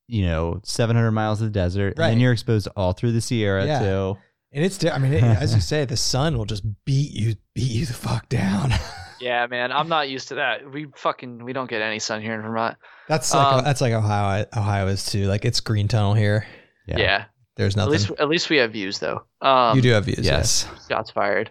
[0.07, 2.09] you know, 700 miles of the desert, and Right.
[2.09, 3.79] then you're exposed all through the Sierra Yeah.
[3.79, 4.17] too.
[4.53, 7.71] And it's, I mean, it, as you say, the sun will just beat you, beat
[7.71, 8.71] you the fuck down.
[9.21, 10.69] Yeah, man, I'm not used to that.
[10.71, 12.75] We fucking we don't get any sun here in Vermont.
[13.07, 14.45] That's like Um, that's like Ohio.
[14.55, 15.25] Ohio is too.
[15.25, 16.45] Like it's green tunnel here.
[16.85, 16.97] Yeah.
[16.99, 17.23] yeah.
[17.55, 17.91] There's At nothing.
[17.93, 19.23] least at least we have views though.
[19.41, 20.19] Um, you do have views.
[20.19, 20.67] Yes.
[20.89, 21.49] shots fired.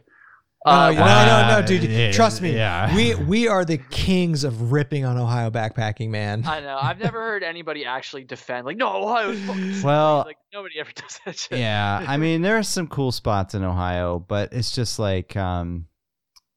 [0.66, 1.84] No, Uh, no, one- no, no, Uh, dude.
[1.84, 2.54] yeah, trust me.
[2.54, 2.94] yeah.
[2.96, 6.44] We we are the kings of ripping on Ohio backpacking, man.
[6.46, 6.78] I know.
[6.80, 11.20] I've never heard anybody actually defend like, no, Ohio's fucking Well- like nobody ever does
[11.26, 11.58] that shit.
[11.58, 15.86] Yeah, I mean there are some cool spots in Ohio, but it's just like um,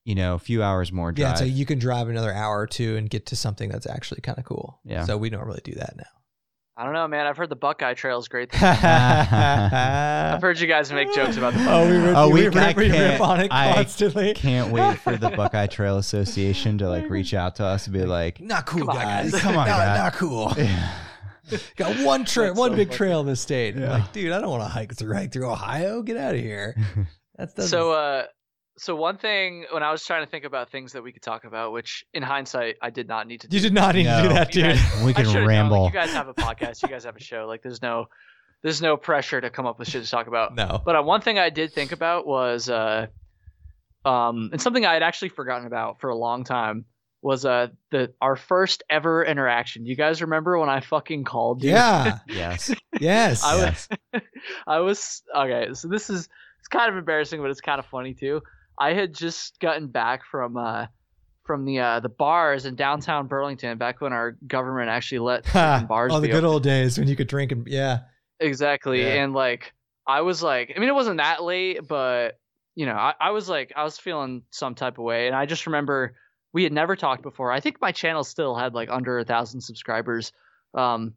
[0.06, 1.32] you know, a few hours more drive.
[1.32, 4.22] Yeah, so you can drive another hour or two and get to something that's actually
[4.22, 4.80] kind of cool.
[4.86, 5.04] Yeah.
[5.04, 5.94] So we don't really do that
[6.80, 7.26] I don't know, man.
[7.26, 8.52] I've heard the Buckeye Trail is great.
[8.64, 11.66] I've heard you guys make jokes about the.
[11.68, 14.34] Oh, we rip, Oh, we, we- rip, I we rip can't- on it I constantly.
[14.36, 18.06] Can't wait for the Buckeye Trail Association to like reach out to us and be
[18.06, 19.32] like, Not cool, Come guys.
[19.32, 19.42] guys.
[19.42, 19.98] Come on, not, guys.
[19.98, 20.54] not cool.
[20.56, 20.94] yeah.
[21.78, 22.98] Got one trail, one so big funny.
[22.98, 23.76] trail in this state.
[23.76, 23.94] Yeah.
[23.94, 26.02] Like, dude, I don't want to hike through hike through Ohio.
[26.04, 26.76] Get out of here.
[27.38, 28.26] That's, that's So, uh,
[28.78, 31.44] so one thing when I was trying to think about things that we could talk
[31.46, 33.48] about, which in hindsight I did not need to.
[33.48, 33.68] you do.
[33.68, 34.64] did not need to do that, dude.
[34.66, 35.84] guys- we can ramble.
[35.86, 36.84] like, you guys have a podcast.
[36.84, 37.46] You guys have a show.
[37.48, 38.06] Like, there's no,
[38.64, 40.56] there's no pressure to come up with shit to talk about.
[40.56, 40.82] No.
[40.84, 43.08] But uh, one thing I did think about was, uh,
[44.06, 46.86] um, and something I had actually forgotten about for a long time
[47.24, 49.86] was uh the our first ever interaction.
[49.88, 51.72] You guys remember when I fucking called you?
[51.72, 52.20] Yeah.
[52.28, 52.74] yes.
[53.00, 53.44] yes.
[53.44, 53.90] I Yes.
[54.14, 54.22] was,
[54.68, 55.74] I was okay.
[55.74, 58.42] So this is it's kind of embarrassing, but it's kind of funny too.
[58.78, 60.88] I had just gotten back from uh
[61.46, 65.52] from the uh the bars in downtown Burlington back when our government actually let
[65.88, 66.46] bars oh, the good open.
[66.46, 68.00] old days when you could drink and yeah.
[68.40, 69.02] Exactly.
[69.02, 69.24] Yeah.
[69.24, 69.74] And like
[70.06, 72.40] I was like I mean it wasn't that late, but
[72.76, 75.28] you know, I, I was like I was feeling some type of way.
[75.28, 76.16] And I just remember
[76.54, 77.52] we had never talked before.
[77.52, 80.32] I think my channel still had like under a thousand subscribers.
[80.74, 81.14] Um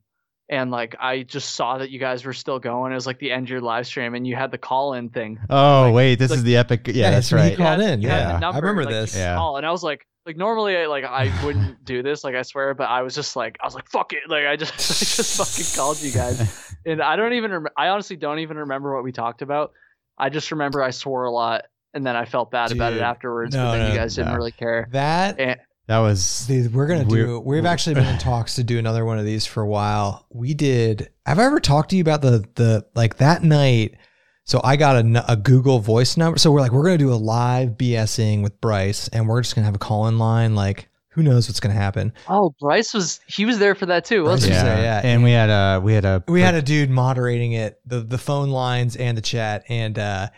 [0.50, 2.92] and like I just saw that you guys were still going.
[2.92, 5.08] It was like the end of your live stream and you had the call in
[5.08, 5.38] thing.
[5.48, 6.86] Oh Like- wait, this like- is the epic.
[6.92, 7.56] Yeah, that's when he right.
[7.56, 8.02] called You had- in.
[8.02, 9.16] Yeah, the I remember like, this.
[9.16, 9.36] Yeah.
[9.36, 12.42] Call, and I was like, like normally, I, like I wouldn't do this, like I
[12.42, 15.16] swear, but I was just like, I was like, fuck it, like I just, I
[15.16, 18.94] just fucking called you guys, and I don't even, rem- I honestly don't even remember
[18.94, 19.72] what we talked about.
[20.18, 21.62] I just remember I swore a lot,
[21.94, 24.34] and then I felt bad about it afterwards, no, but then no, you guys didn't
[24.34, 24.88] really care.
[24.92, 25.58] That And,
[25.90, 27.40] That was Dude, we're gonna We're- do.
[27.40, 30.24] We've actually been in talks to do another one of these for a while.
[30.30, 31.10] We did.
[31.26, 33.96] Have I ever talked to you about the the like that night?
[34.44, 36.38] So I got a, a Google Voice number.
[36.38, 39.64] So we're like, we're gonna do a live BSing with Bryce, and we're just gonna
[39.64, 40.54] have a call in line.
[40.54, 42.12] Like, who knows what's gonna happen?
[42.28, 44.68] oh, Bryce was, he was there for that too, Bryce wasn't was he?
[44.68, 45.00] there, yeah.
[45.02, 48.16] And we had a we had a We had a dude moderating it, the the
[48.18, 50.28] phone lines and the chat, and uh,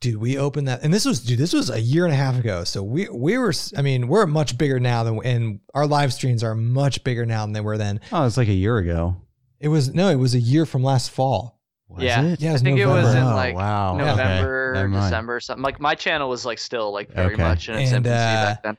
[0.00, 2.38] dude, we opened that, and this was dude, this was a year and a half
[2.38, 2.64] ago.
[2.64, 6.42] So we we were, I mean, we're much bigger now than, and our live streams
[6.42, 8.00] are much bigger now than they were then.
[8.12, 9.16] oh, it's like a year ago.
[9.60, 11.60] It was no, it was a year from last fall.
[11.88, 12.22] Was Yeah.
[12.22, 12.40] it?
[12.40, 13.18] Yeah, it I was think it was November.
[13.20, 13.96] in Oh, like wow.
[13.96, 15.04] November, Never mind.
[15.04, 15.62] December, or something.
[15.62, 17.42] Like my channel was like still like very Okay.
[17.42, 18.76] much in its And, infancy uh, back then.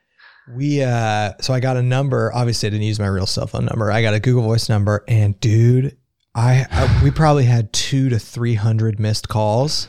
[0.56, 2.32] We uh so I got a number.
[2.34, 3.92] Obviously, I didn't use my real cell phone number.
[3.92, 5.98] I got a Google Voice number, and dude,
[6.34, 9.88] I, I we probably had two to three hundred missed calls,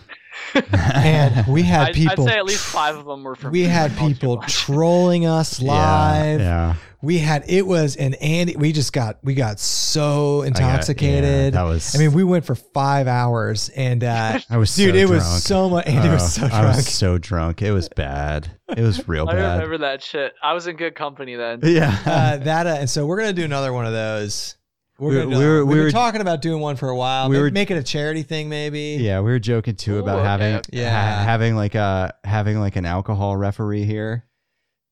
[0.72, 2.24] and we had I'd, people.
[2.28, 3.53] I'd say at least five of them were from.
[3.53, 6.40] we had people trolling us live.
[6.40, 6.47] Yeah.
[6.47, 6.74] yeah.
[7.01, 8.55] We had it was and Andy.
[8.57, 11.53] We just got we got so I got- intoxicated.
[11.55, 11.97] yeah, that was.
[11.97, 15.43] I mean, we went for five hours, and uh, I was dude, so it was
[15.43, 15.86] so much.
[15.86, 16.76] Andy Oh, was so I drunk.
[16.76, 17.61] was so drunk.
[17.61, 18.49] It was bad.
[18.68, 19.55] It was real I bad.
[19.55, 20.32] remember that shit.
[20.45, 21.59] I was in good company then.
[21.64, 21.99] Yeah.
[22.07, 24.57] uh, that uh, and so we're gonna do another one of those.
[25.03, 26.96] We're We- gonna do we were- We've we were- talking about doing one for a
[26.96, 27.28] while.
[27.28, 28.98] we Maybe were- making a charity thing, maybe.
[29.00, 30.68] yeah, we were joking too Ooh, about okay, having okay.
[30.78, 30.90] Yeah.
[31.18, 34.26] ha- having like a having like an alcohol referee here.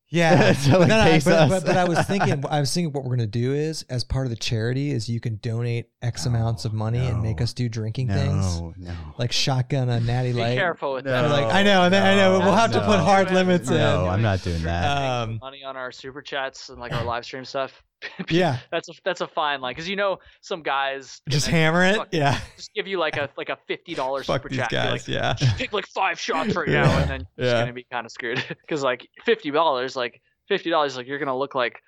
[0.08, 0.52] yeah.
[0.64, 1.48] To, like, No, no, pace but, us.
[1.48, 4.26] but, but I was thinking, I was thinking, what we're gonna do is, as part
[4.26, 7.68] of the charity, is you can donate X amounts of money and make us do
[7.68, 8.92] drinking things, No, no.
[9.16, 10.50] like shotgun a natty light.
[10.50, 11.12] Be careful with No.
[11.12, 11.30] that.
[11.30, 14.10] Like I know, and I know we'll have to put hard limits No, in.
[14.10, 14.84] I'm not doing that.
[15.28, 17.80] Um, money on our super chats and like our live stream stuff.
[18.30, 21.84] yeah, that's a that's a fine line because you know some guys just gonna hammer
[21.84, 21.96] it.
[21.96, 24.70] fuck- Yeah, just give you like a like a fifty dollars super these chat.
[24.70, 24.90] Be guys.
[24.92, 26.82] Like, yeah, take like five shots right Yeah.
[26.82, 30.20] now, and then you're just gonna be kind of screwed because like fifty dollars, like
[30.48, 31.80] fifty dollars, like you're gonna look like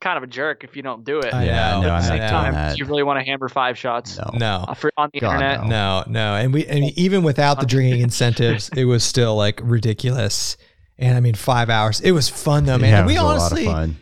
[0.00, 1.34] kind of a jerk if you don't do it.
[1.34, 3.24] I yeah, know, no, At I'm the not same doing time, you really want to
[3.24, 4.30] hammer five shots No.
[4.34, 5.66] no, uh, for, on the God, internet.
[5.66, 10.56] no, no, and we and even without the drinking incentives, it was still like ridiculous.
[11.00, 12.00] And I mean, five hours.
[12.00, 12.90] It was fun though, man.
[12.90, 13.96] Yeah, And we it was honestly,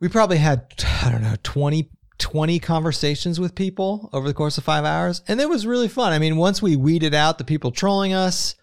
[0.00, 0.08] a lot of fun.
[0.08, 0.74] we probably had
[1.04, 5.40] I don't know 20, 20 conversations with people over the course of five hours, and
[5.40, 6.12] it was really fun.
[6.12, 8.54] I mean, once we weeded out the people trolling us,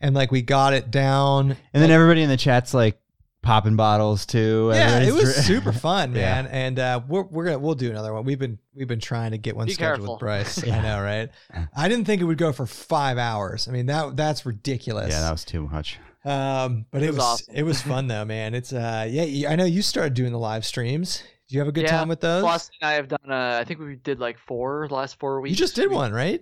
[0.00, 2.98] and like we got it down, And then everybody in the chat's like
[3.42, 4.70] popping bottles too.
[4.74, 6.42] yeah, it was dr- super fun, Yeah.
[6.42, 6.46] man.
[6.48, 8.24] And uh, we're we're gonna we'll do another one.
[8.24, 10.14] We've been we've been trying to get one Be scheduled careful.
[10.14, 10.62] with Bryce.
[10.66, 10.78] yeah.
[10.78, 11.30] I know, right?
[11.76, 13.66] I didn't think it would go for five hours.
[13.68, 15.10] I mean that that's ridiculous.
[15.10, 15.98] yeah, that was too much.
[16.24, 17.54] Um, but it, It was was awesome.
[17.56, 18.54] it was fun though, man.
[18.54, 21.22] It's uh yeah, I know you started doing the live streams.
[21.48, 22.44] Do you have a good Yeah, time with those?
[22.44, 23.18] And I have done.
[23.28, 25.50] Uh, I think we did like four the last four weeks.
[25.50, 26.40] you just did We- one, right?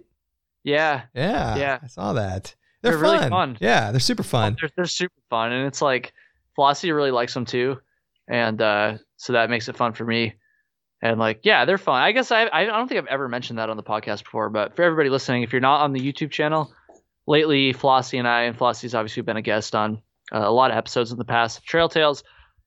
[0.65, 1.57] Yeah, Yeah.
[1.57, 1.79] Yeah.
[1.83, 2.55] I saw that.
[2.83, 3.31] They're, They're really fun.
[3.31, 3.59] fun.
[3.61, 4.57] Yeah, they're super fun.
[4.61, 6.13] They're, they're super fun, and it's like
[6.57, 7.81] Flossie really likes them too,
[8.29, 10.35] and uh, so that makes it fun for me.
[11.01, 12.03] And like, yeah, they're fun.
[12.03, 14.77] I guess I I don't think I've ever mentioned that on the podcast before, but
[14.77, 16.73] for everybody listening, if you're not on the YouTube channel,
[17.29, 20.01] lately Flossie and I and Flossie's obviously been a guest on
[20.33, 21.59] uh, a lot of episodes in the past.
[21.59, 22.25] Of Trail Tales,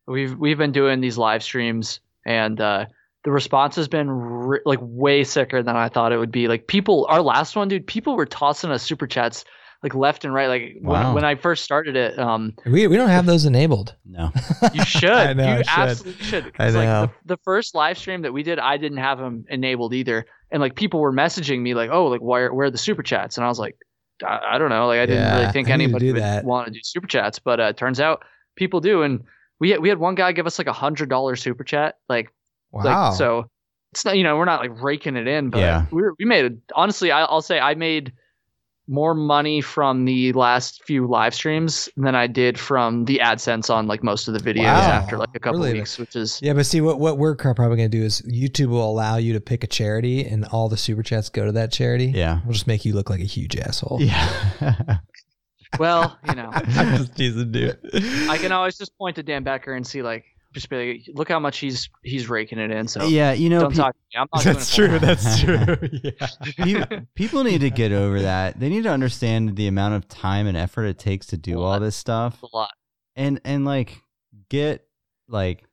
[0.07, 2.86] we've we've been doing these live streams, and uh,
[3.24, 6.47] the response has been re- like way sicker than I thought it would be.
[6.47, 9.43] Like people, our last one, dude, people were tossing us super chats
[9.84, 10.47] like left and right.
[10.47, 11.05] Like Wow.
[11.05, 13.95] when, when I first started it, um, We we don't have those enabled.
[14.05, 14.32] No.
[14.74, 15.09] you should.
[15.09, 15.89] I know, you I should.
[15.89, 16.45] absolutely should.
[16.45, 17.05] I 'Cause, like, know.
[17.26, 20.62] the, the first live stream that we did, I didn't have them enabled either, and
[20.62, 23.45] like people were messaging me like, "Oh, like where where are the super chats?" And
[23.45, 23.76] I was like,
[24.24, 24.88] I, I don't know.
[24.88, 26.45] Like I didn't Yeah, really think I need to anybody would that.
[26.45, 28.24] want to do super chats, but uh, it turns out
[28.55, 29.03] people do.
[29.03, 29.24] And
[29.59, 32.32] we had, we had one guy give us like a hundred dollar super chat, like
[32.72, 32.84] Wow.
[32.84, 33.49] like, so
[33.91, 35.86] it's not, you know, we're not like raking it in, but Yeah.
[35.91, 36.53] we we made it.
[36.76, 38.13] Honestly, I, I'll say I made
[38.88, 43.88] more money from the last few live streams than I did from the AdSense on
[43.88, 44.91] like most of the videos Wow.
[44.91, 45.73] after like a couple Really?
[45.79, 48.89] weeks, which is yeah, but see what what we're probably gonna do is YouTube will
[48.89, 52.07] allow you to pick a charity and all the super chats go to that charity.
[52.07, 52.39] Yeah.
[52.43, 53.99] We'll just make you look like a huge asshole.
[54.01, 54.97] Yeah.
[55.79, 57.77] well, you know, I'm just teasing, dude.
[58.29, 61.29] I can always just point to Dan Becker and see like just be like, look
[61.29, 62.87] how much he's he's raking it in.
[62.87, 63.31] So yeah.
[63.33, 64.19] You know, don't pe- talk to me.
[64.21, 64.99] I'm not That's doing true.
[64.99, 65.89] That's true.
[66.65, 66.85] Yeah.
[66.85, 68.59] pe- people need to get over that.
[68.59, 71.79] They need to understand the amount of time and effort it takes to do all
[71.79, 72.71] this stuff, a lot.
[73.15, 73.97] and and like
[74.49, 74.85] get
[75.27, 75.63] like.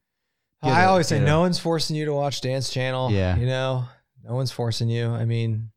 [0.62, 3.10] get I a- always say get a- no one's forcing you to watch Dan's channel.
[3.10, 3.36] Yeah.
[3.36, 3.84] You know,
[4.24, 5.08] no one's forcing you.
[5.08, 5.70] I mean,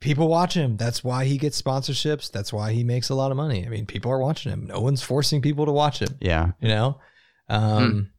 [0.00, 0.76] people watch him.
[0.78, 2.30] That's why he gets sponsorships.
[2.30, 3.66] That's why he makes a lot of money.
[3.66, 4.66] I mean, people are watching him.
[4.66, 6.16] No one's forcing people to watch him.
[6.20, 6.52] Yeah.
[6.60, 7.00] You know?
[7.48, 8.10] Um,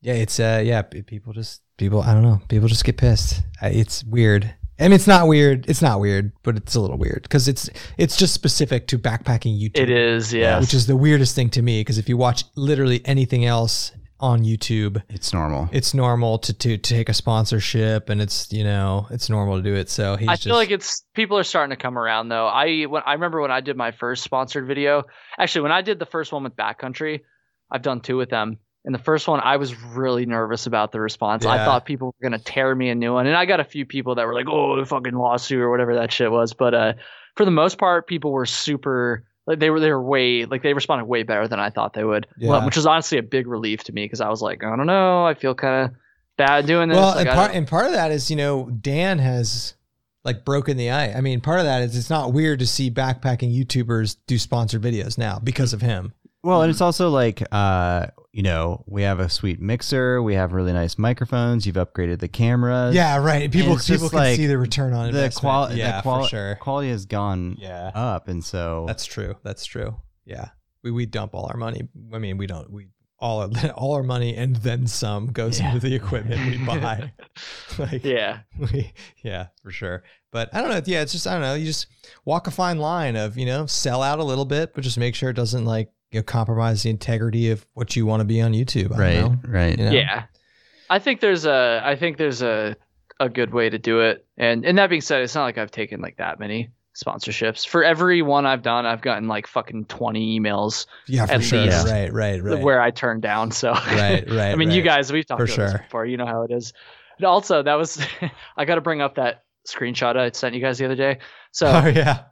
[0.00, 3.42] yeah, it's, uh, yeah, people just, people, I don't know, people just get pissed.
[3.62, 4.54] It's weird.
[4.80, 5.68] I mean, it's not weird.
[5.68, 9.60] It's not weird, but it's a little weird because it's, it's just specific to backpacking
[9.60, 10.60] YouTube It is, yeah.
[10.60, 13.90] which is the weirdest thing to me because if you watch literally anything else
[14.20, 15.68] on YouTube, It's normal.
[15.72, 19.74] it's normal to, to take a sponsorship and it's you know it's normal to do
[19.74, 19.88] it.
[19.88, 22.46] So he's I just feel like it's people are starting to come around though.
[22.48, 25.04] I when I remember when I did my first sponsored video.
[25.38, 27.20] Actually, when I did the first one with Backcountry,
[27.70, 28.58] I've done two with them.
[28.88, 31.44] And the first one, I was really nervous about the response.
[31.44, 33.84] I thought people were gonna tear me a new one, and I got a few
[33.84, 36.54] people that were like, "Oh, the fucking lawsuit" or whatever that shit was.
[36.54, 36.92] But uh,
[37.36, 39.24] for the most part, people were super.
[39.46, 42.02] Like they were, they were way like they responded way better than I thought they
[42.04, 42.26] would.
[42.40, 42.64] Well, Yeah.
[42.64, 45.26] which was honestly a big relief to me because I was like, I don't know,
[45.26, 45.94] I feel kind of
[46.38, 46.96] bad doing this.
[46.96, 49.74] well, Like, and part and part of that is you know Dan has
[50.24, 51.14] like broken the ice.
[51.14, 54.80] I mean, part of that is it's not weird to see backpacking YouTubers do sponsored
[54.80, 56.14] videos now because of him.
[56.42, 58.06] Well, and it's also like, uh,
[58.38, 62.28] you know, we have a sweet mixer, we have really nice microphones, you've upgraded the
[62.28, 62.94] cameras.
[62.94, 63.50] Yeah, right.
[63.50, 66.28] People people just can like see the return on the quality, yeah, the quali- for
[66.28, 66.54] sure.
[66.60, 69.34] quality has gone Yeah, up, and so that's true.
[69.42, 69.96] That's true.
[70.24, 70.50] Yeah,
[70.84, 71.82] we we dump all our money.
[72.14, 72.70] I mean, we don't.
[72.70, 72.86] We
[73.18, 75.74] all our all our money and then some goes Yeah.
[75.74, 77.10] into the equipment we buy.
[77.76, 78.42] like, yeah.
[78.72, 78.92] we,
[79.24, 80.04] yeah, for sure.
[80.30, 80.80] But I don't know.
[80.84, 81.54] Yeah, it's just I don't know.
[81.54, 81.88] You just
[82.24, 85.16] walk a fine line of you know sell out a little bit, but just make
[85.16, 88.40] sure it doesn't like you know, compromise the integrity of what you want to be
[88.40, 88.92] on YouTube.
[88.94, 89.38] I right, know.
[89.46, 89.78] right.
[89.78, 89.90] You know?
[89.90, 90.24] Yeah,
[90.90, 92.76] I think there's a I think there's a
[93.20, 94.26] a good way to do it.
[94.36, 97.66] And and that being said, it's not like I've taken like that many sponsorships.
[97.66, 101.62] For every one I've done, I've gotten like fucking 20 emails yeah, for At sure.
[101.62, 101.86] least.
[101.86, 102.62] Right, right, right.
[102.62, 103.50] where I turned down.
[103.52, 104.40] So right, right.
[104.52, 105.78] I mean, you guys, we've talked For about this sure.
[105.80, 106.06] before.
[106.06, 106.72] You know how it is.
[107.18, 108.04] And also, that was
[108.56, 111.18] I got to bring up that screenshot I sent you guys the other day.
[111.52, 112.24] So Oh yeah.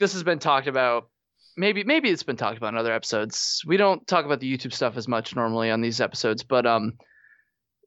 [0.00, 1.08] this has been talked about
[1.56, 4.72] maybe maybe it's been talked about in other episodes we don't talk about the youtube
[4.72, 6.94] stuff as much normally on these episodes but um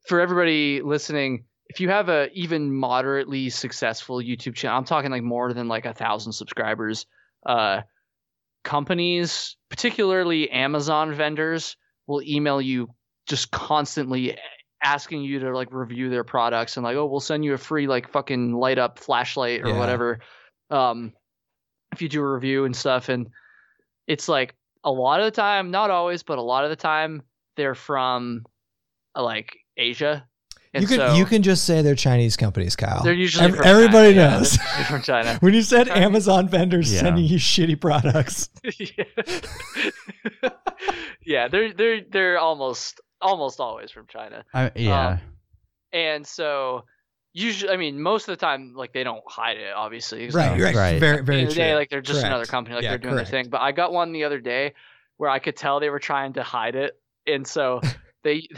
[0.06, 5.22] for everybody listening if you have a even moderately successful youtube channel i'm talking like
[5.22, 7.06] more than like a thousand subscribers
[7.46, 7.80] uh
[8.64, 12.88] companies particularly amazon vendors will email you
[13.26, 14.36] just constantly
[14.82, 17.86] asking you to like review their products and like oh we'll send you a free
[17.86, 19.78] like fucking light up flashlight or Yeah.
[19.78, 20.20] whatever
[20.70, 21.12] um
[21.92, 23.28] if you do a review and stuff and
[24.08, 27.22] it's like a lot of the time not always but a lot of the time
[27.56, 28.44] they're from
[29.16, 30.26] uh, like asia
[30.74, 33.02] and you can so you can just say they're Chinese companies, Kyle.
[33.02, 34.30] they're usually Ev- from everybody China.
[34.38, 34.56] Knows.
[34.76, 37.00] they're from china when you said Chinese- Amazon vendors Yeah.
[37.00, 38.50] sending you shitty products.
[38.78, 39.04] yeah.
[41.24, 45.20] yeah they're they're they're almost almost always from china I, yeah, Um,
[45.92, 46.84] and so
[47.32, 50.60] usually i mean most of the time like they don't hide it obviously 'cause Right,
[50.60, 51.00] right, Right.
[51.00, 52.26] Very, very end of the day, like they're just Correct.
[52.26, 53.30] another company, like Yeah, they're doing correct.
[53.30, 53.50] their thing.
[53.50, 54.74] But I got one the other day
[55.18, 57.80] where I could tell they were trying to hide it, and so
[58.24, 58.48] they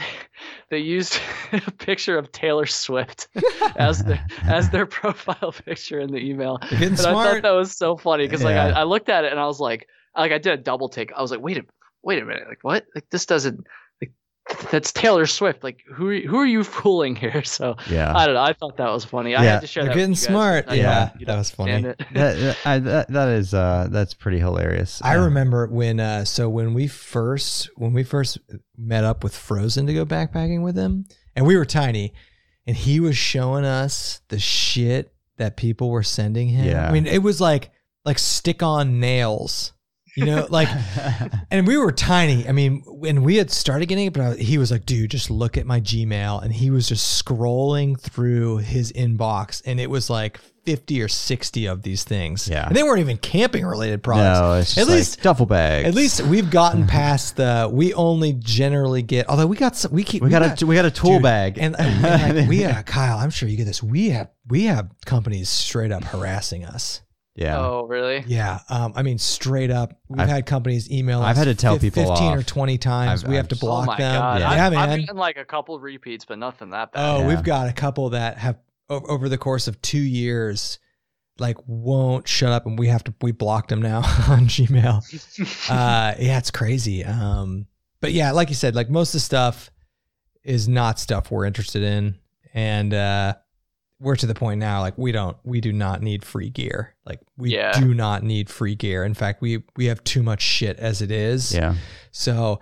[0.69, 1.19] they used
[1.51, 3.27] a picture of Taylor Swift
[3.75, 6.59] as their as their profile picture in the email.
[6.69, 7.43] You're getting And I thought smart.
[7.43, 9.87] that was so funny because like I, I looked at it and I was like,
[10.17, 11.11] like I did a double take.
[11.13, 11.63] I was like, wait a
[12.03, 12.85] wait a minute, like what?
[12.95, 13.65] Like this doesn't like
[14.71, 15.63] that's Taylor Swift.
[15.63, 17.43] Like who are, who are you fooling here?
[17.43, 18.11] So Yeah.
[18.15, 18.41] I don't know.
[18.41, 19.35] I thought that was funny.
[19.35, 19.51] I Yeah.
[19.53, 19.95] had to share You're that.
[19.99, 20.65] getting with you smart.
[20.67, 21.81] I- Yeah, you that was funny.
[21.83, 25.01] that, that, I, that that is uh that's pretty hilarious.
[25.03, 28.39] I Uh, remember when uh so when we first when we first
[28.77, 32.13] met up with Frozen to go backpacking with him and we were tiny
[32.67, 36.65] and he was showing us the shit that people were sending him.
[36.65, 36.87] Yeah.
[36.87, 37.71] I mean it was like
[38.05, 39.73] like stick on nails.
[40.15, 40.67] You know, like
[41.51, 42.47] and we were tiny.
[42.47, 45.29] I mean, when we had started getting it, but I- he was like, dude, just
[45.31, 46.43] look at my Gmail.
[46.43, 51.65] And he was just scrolling through his inbox and it was like 50 or 60
[51.67, 52.47] of these things.
[52.47, 52.67] Yeah.
[52.67, 54.39] And they weren't even camping related products.
[54.39, 55.87] no, it's just At like least duffel bags.
[55.87, 57.69] at least we've gotten past the.
[57.71, 59.29] We only generally get.
[59.29, 61.57] Although we got some, we keep we got a we got a tool dude, bag
[61.57, 63.17] and, and like we uh, Kyle.
[63.17, 63.81] I'm sure you get this.
[63.81, 67.01] We have we have companies straight up harassing us.
[67.35, 67.57] Yeah.
[67.59, 68.23] Oh really?
[68.27, 69.93] Yeah, um, I mean straight up.
[70.09, 71.21] We've I've- had companies email.
[71.21, 73.23] I've us had to tell fif- people fifteen or twenty times.
[73.23, 74.15] I've- we have to block oh my them.
[74.19, 74.39] god!
[74.41, 74.49] Yeah.
[74.49, 76.99] I've, yeah, I've gotten like a couple repeats, but nothing that bad.
[77.03, 77.27] Oh, Yeah.
[77.27, 78.57] we've got a couple that have
[78.89, 80.77] over the course of two years,
[81.39, 85.69] like won't shut up, and we have to we blocked them now on Gmail.
[85.71, 87.65] uh yeah it's crazy um
[88.01, 89.71] but yeah like you said like most of the stuff
[90.43, 92.17] is not stuff we're interested in
[92.53, 93.33] and uh
[94.01, 97.19] we're to the point now like we don't we do not need free gear like
[97.37, 97.71] we Yeah.
[97.79, 101.11] do not need free gear in fact we we have too much shit as it
[101.11, 101.75] is Yeah.
[102.11, 102.59] so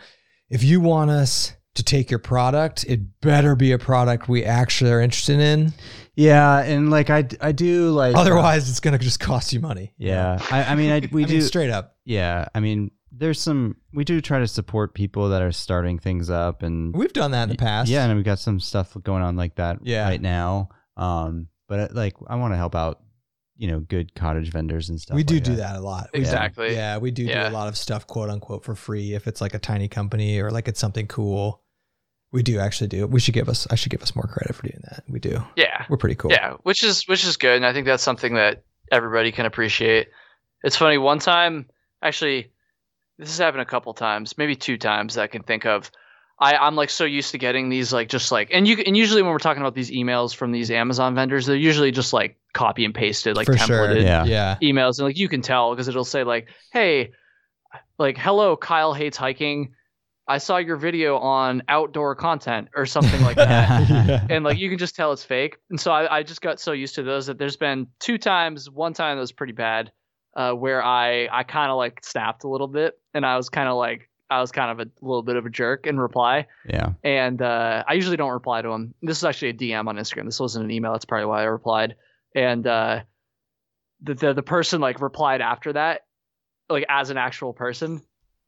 [0.49, 4.91] if you want us to take your product it better be a product we actually
[4.91, 5.73] are interested in
[6.15, 9.93] Yeah, and like I I do like uh, otherwise it's gonna just cost you money
[9.97, 10.39] Yeah.
[10.51, 13.77] I, I mean I we I do mean, straight up yeah, I mean there's some
[13.93, 17.43] we do try to support people that are starting things up and we've done that
[17.43, 20.03] in the past Yeah, and we've got some stuff going on like that Yeah.
[20.07, 20.69] right now.
[20.99, 23.01] Um, but uh, like I want to help out,
[23.57, 25.15] you know, good cottage vendors and stuff.
[25.15, 26.09] we do like do that a lot.
[26.13, 26.21] We do.
[26.25, 26.73] Exactly.
[26.73, 27.49] Yeah, we do Yeah.
[27.49, 29.13] do a lot of stuff, quote unquote, for free.
[29.13, 31.61] If it's like a tiny company or like it's something cool,
[32.31, 32.99] we do actually do.
[32.99, 33.09] it.
[33.09, 33.65] We should give us.
[33.71, 35.03] I should give us more credit for doing that.
[35.09, 35.43] We do.
[35.55, 36.31] Yeah, We're pretty cool.
[36.31, 40.09] yeah, which is which is good, and I think that's something that everybody can appreciate.
[40.63, 40.97] It's funny.
[40.97, 41.65] One time,
[42.03, 42.51] actually,
[43.17, 45.89] this has happened a couple times, maybe two times that I can think of.
[46.41, 49.21] I, I'm like so used to getting these like just like and you and usually
[49.21, 52.85] when we're talking about these emails from these Amazon vendors, they're usually just like copy
[52.85, 53.87] and pasted, like for sure.
[53.87, 54.23] templated Yeah.
[54.23, 54.57] Yeah.
[54.61, 57.11] emails, and like you can tell because it'll say like, "Hey,
[57.97, 59.73] like hello, Kyle hates hiking.
[60.29, 64.25] I saw your video on outdoor content or something like that." yeah.
[64.29, 65.57] and like you can just tell it's fake.
[65.69, 68.69] And so I, I just got so used to those that there's been two times.
[68.69, 69.91] One time that was pretty bad,
[70.37, 73.67] uh, where I I kind of like snapped a little bit, and I was kind
[73.67, 76.47] of like I was kind of a little bit of a jerk in reply.
[76.67, 76.93] Yeah.
[77.03, 78.93] And uh, I usually don't reply to them.
[79.01, 80.25] This is actually a DM on Instagram.
[80.25, 80.91] This wasn't an email.
[80.91, 81.95] That's probably why I replied.
[82.35, 83.01] And uh,
[84.01, 86.01] the, the the person like replied after that,
[86.69, 88.01] like as an actual person,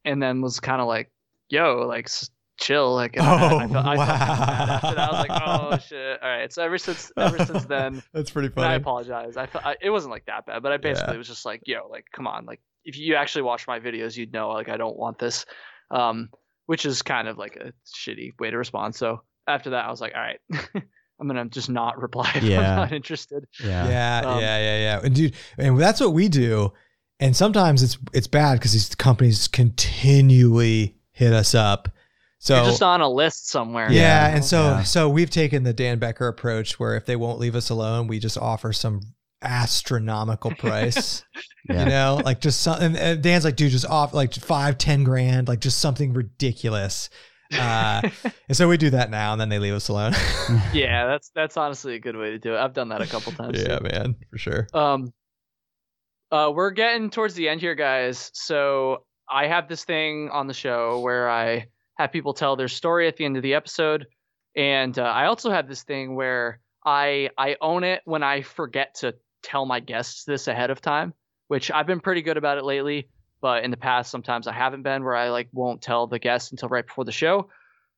[0.06, 1.12] and then was kind of like,
[1.50, 2.30] "Yo, like." s-
[2.60, 4.04] Chill, like and I- I, Oh, felt, I, felt wow.
[4.06, 5.00] after that.
[5.00, 6.54] I was like, "Oh shit!" All right.
[6.54, 8.68] So ever since ever since then, That's pretty funny.
[8.68, 9.36] I apologize.
[9.36, 11.18] I, felt, I it wasn't like that bad, but I basically Yeah.
[11.18, 14.34] was just like, "Yo, like, come on, like, if you actually watch my videos, you'd
[14.34, 15.46] know like I don't want this,"
[15.92, 16.30] um,
[16.66, 18.96] which is kind of like a shitty way to respond.
[18.96, 20.40] So after that, I was like, "All right,
[21.20, 22.60] I'm gonna just not reply if Yeah.
[22.60, 23.88] I'm not interested." Yeah.
[23.90, 25.02] Yeah, Um, yeah, yeah, yeah.
[25.04, 26.74] And dude, and that's what we do.
[27.20, 31.90] And sometimes it's it's bad because these companies continually hit us up.
[32.40, 33.92] So You're just on a list somewhere.
[33.92, 34.36] yeah, Yeah.
[34.36, 34.84] and so Yeah.
[34.84, 38.18] so we've taken the Dan Becker approach where if they won't leave us alone, we
[38.18, 39.02] just offer some
[39.42, 41.24] astronomical price.
[41.70, 41.84] Yeah.
[41.84, 45.04] You know, like just some, and, and Dan's like, dude, just off like five, ten
[45.04, 47.12] grand, like just something ridiculous.
[47.54, 48.02] Uh,
[48.48, 50.14] and so we do that now, and then they leave us alone.
[50.74, 52.58] yeah, that's that's honestly a good way to do it.
[52.58, 53.62] I've done that a couple times.
[53.62, 53.84] yeah, too.
[53.84, 54.68] man, for sure.
[54.74, 55.14] Um,
[56.32, 58.32] uh, we're getting towards the end here, guys.
[58.34, 61.68] So I have this thing on the show where I
[62.00, 64.08] have people tell their story at the end of the episode,
[64.56, 68.96] and uh, I also have this thing where I I own it when I forget
[68.96, 71.14] to tell my guests this ahead of time,
[71.48, 73.10] which I've been pretty good about it lately.
[73.42, 76.52] But in the past, sometimes I haven't been where I like won't tell the guests
[76.52, 77.50] until right before the show.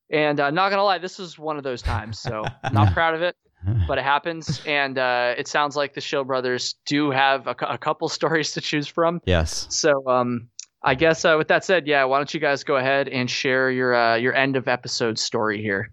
[0.10, 2.20] And uh, not gonna lie, this is one of those times.
[2.20, 3.36] So not proud of it
[3.88, 7.78] but it happens, and uh, it sounds like the Show Brothers do have a, a
[7.78, 9.22] couple stories to choose from.
[9.26, 9.68] yes.
[9.70, 10.50] So, um,
[10.82, 13.72] I guess uh, with that said, yeah, why don't you guys go ahead and share
[13.72, 15.92] your uh, your end of episode story here?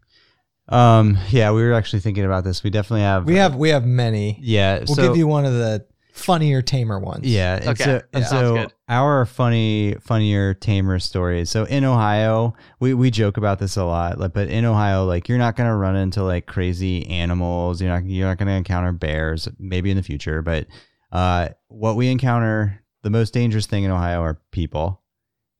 [0.70, 1.18] Um.
[1.30, 2.62] Yeah, we were actually thinking about this.
[2.62, 3.26] We definitely have.
[3.26, 4.38] We have we have many.
[4.40, 4.78] Yeah.
[4.78, 7.26] We'll so give you one of the funnier, tamer ones.
[7.26, 7.56] Yeah.
[7.56, 8.72] And Okay, so, that and sounds so good.
[8.88, 11.50] our funny, funnier, tamer stories.
[11.50, 15.28] So in Ohio, we, we joke about this a lot, like, but in Ohio, like
[15.28, 17.80] you're not gonna run into like crazy animals.
[17.80, 20.42] You're not you're not gonna encounter bears, maybe in the future.
[20.42, 20.66] But
[21.10, 25.00] uh, what we encounter, the most dangerous thing in Ohio are people.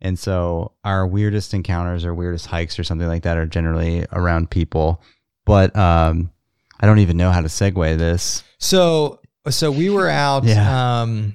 [0.01, 4.51] And so our weirdest encounters or weirdest hikes or something like that are generally around
[4.51, 5.03] people.
[5.45, 6.31] But um,
[6.81, 8.43] I don't even know how to segue this.
[8.59, 10.45] So so we were out.
[10.45, 11.01] Yeah.
[11.03, 11.35] Um,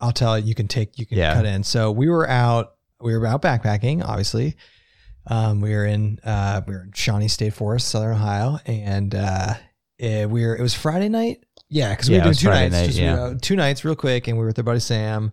[0.00, 0.46] I'll tell you.
[0.46, 0.98] You can take.
[0.98, 1.34] You can Yeah.
[1.34, 1.62] cut in.
[1.64, 2.74] So we were out.
[3.00, 4.04] We were out backpacking.
[4.04, 4.56] Obviously,
[5.26, 6.18] um, we were in.
[6.24, 9.54] Uh, we were in Shawnee State Forest, Southern Ohio, and uh,
[9.98, 10.56] it, we were.
[10.56, 11.44] It was Friday night.
[11.68, 12.72] Yeah, because we Yeah, were doing two Friday nights.
[12.72, 13.20] night, just, yeah.
[13.20, 15.32] uh, two nights, real quick, and we were with our buddy Sam.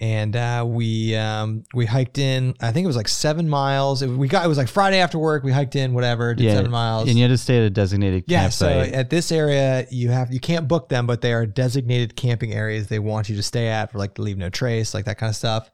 [0.00, 2.54] And uh, we um, we hiked in.
[2.60, 4.02] I think it was like seven miles.
[4.02, 5.44] It, we got it was like Friday after work.
[5.44, 6.34] We hiked in, whatever.
[6.34, 7.08] Did Yeah, seven miles.
[7.08, 10.32] And you had to stay at a designated Yeah, so at this area, you have
[10.32, 13.68] you can't book them, but they are designated camping areas they want you to stay
[13.68, 15.70] at for like to leave no trace, like that kind of stuff.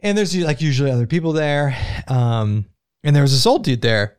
[0.00, 1.76] And there's like usually other people there,
[2.08, 2.66] um,
[3.04, 4.18] and there was this old dude there,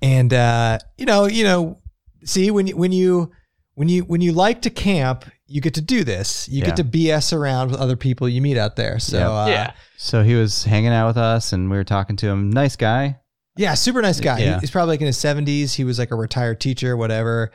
[0.00, 1.78] and uh, you know, you know,
[2.24, 3.32] see when you when you
[3.74, 6.48] when you when you like to camp, you get to do this.
[6.48, 6.66] You Yeah.
[6.66, 8.98] get to BS around with other people you meet out there.
[9.00, 9.30] So Yeah.
[9.30, 9.70] uh, yeah.
[9.96, 12.50] So he was hanging out with us and we were talking to him.
[12.50, 13.18] Nice guy.
[13.56, 14.40] Yeah, super nice guy.
[14.40, 15.74] He- he's probably like in his seventies.
[15.74, 17.50] He was like a retired teacher, whatever.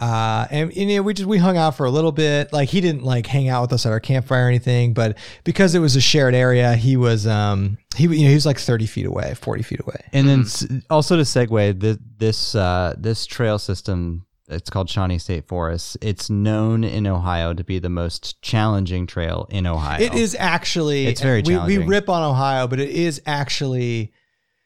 [0.00, 2.52] Uh, and, and, you know, we just we hung out for a little bit.
[2.52, 5.74] Like he didn't like hang out with us at our campfire or anything, but because
[5.74, 8.86] it was a shared area, he was um he you know he was like thirty
[8.86, 10.04] feet away, forty feet away.
[10.12, 15.18] And then s also to segue, th- this uh, this trail system, it's called Shawnee
[15.18, 15.98] State Forest.
[16.00, 20.00] It's known in Ohio to be the most challenging trail in Ohio.
[20.02, 24.12] It is actually It's very we, we rip on Ohio, but it is actually.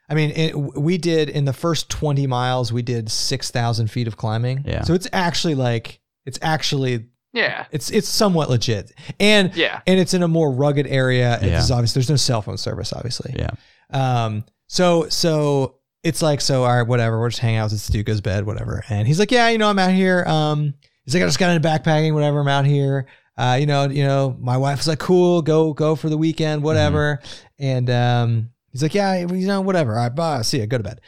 [0.09, 4.07] I mean, it, we did in the first twenty miles, we did six thousand feet
[4.07, 4.63] of climbing.
[4.67, 4.83] Yeah.
[4.83, 7.67] So it's actually like it's actually Yeah.
[7.71, 9.81] it's it's somewhat legit, and Yeah.
[9.87, 11.39] and it's in a more rugged area.
[11.43, 11.59] Yeah.
[11.59, 13.35] It's obvious there's no cell phone service, obviously.
[13.39, 13.51] Yeah.
[13.93, 14.45] Um.
[14.67, 16.65] So so it's like so.
[16.65, 17.19] All right, whatever.
[17.19, 17.71] We're just hanging out.
[17.71, 18.85] Goes to bed, whatever.
[18.89, 20.25] And he's like, yeah, you know, I'm out here.
[20.27, 20.75] Um.
[21.05, 22.41] He's like, I just got into backpacking, whatever.
[22.41, 23.07] I'm out here.
[23.37, 23.57] Uh.
[23.59, 23.89] You know.
[23.89, 24.37] You know.
[24.41, 25.43] My wife's like, cool.
[25.43, 27.21] Go go for the weekend, whatever.
[27.59, 28.51] And um.
[28.71, 29.93] He's like, yeah, you know, whatever.
[29.93, 30.43] All right, bye.
[30.43, 30.67] See ya.
[30.67, 31.01] Go to bed.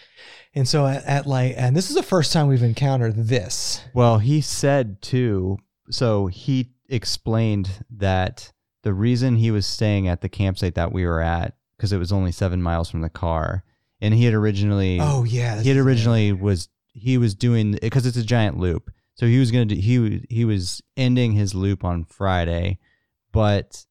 [0.54, 3.82] And so at, at like, and this is the first time we've encountered this.
[3.92, 5.58] Well, he said too.
[5.90, 11.20] So he explained that the reason he was staying at the campsite that we were
[11.20, 13.64] at because it was only seven miles from the car,
[14.00, 15.60] and he had originally Oh yeah.
[15.60, 18.90] he had originally was he was doing because it's a giant loop.
[19.14, 22.78] So he was gonna do he he was ending his loop on Friday,
[23.32, 23.84] but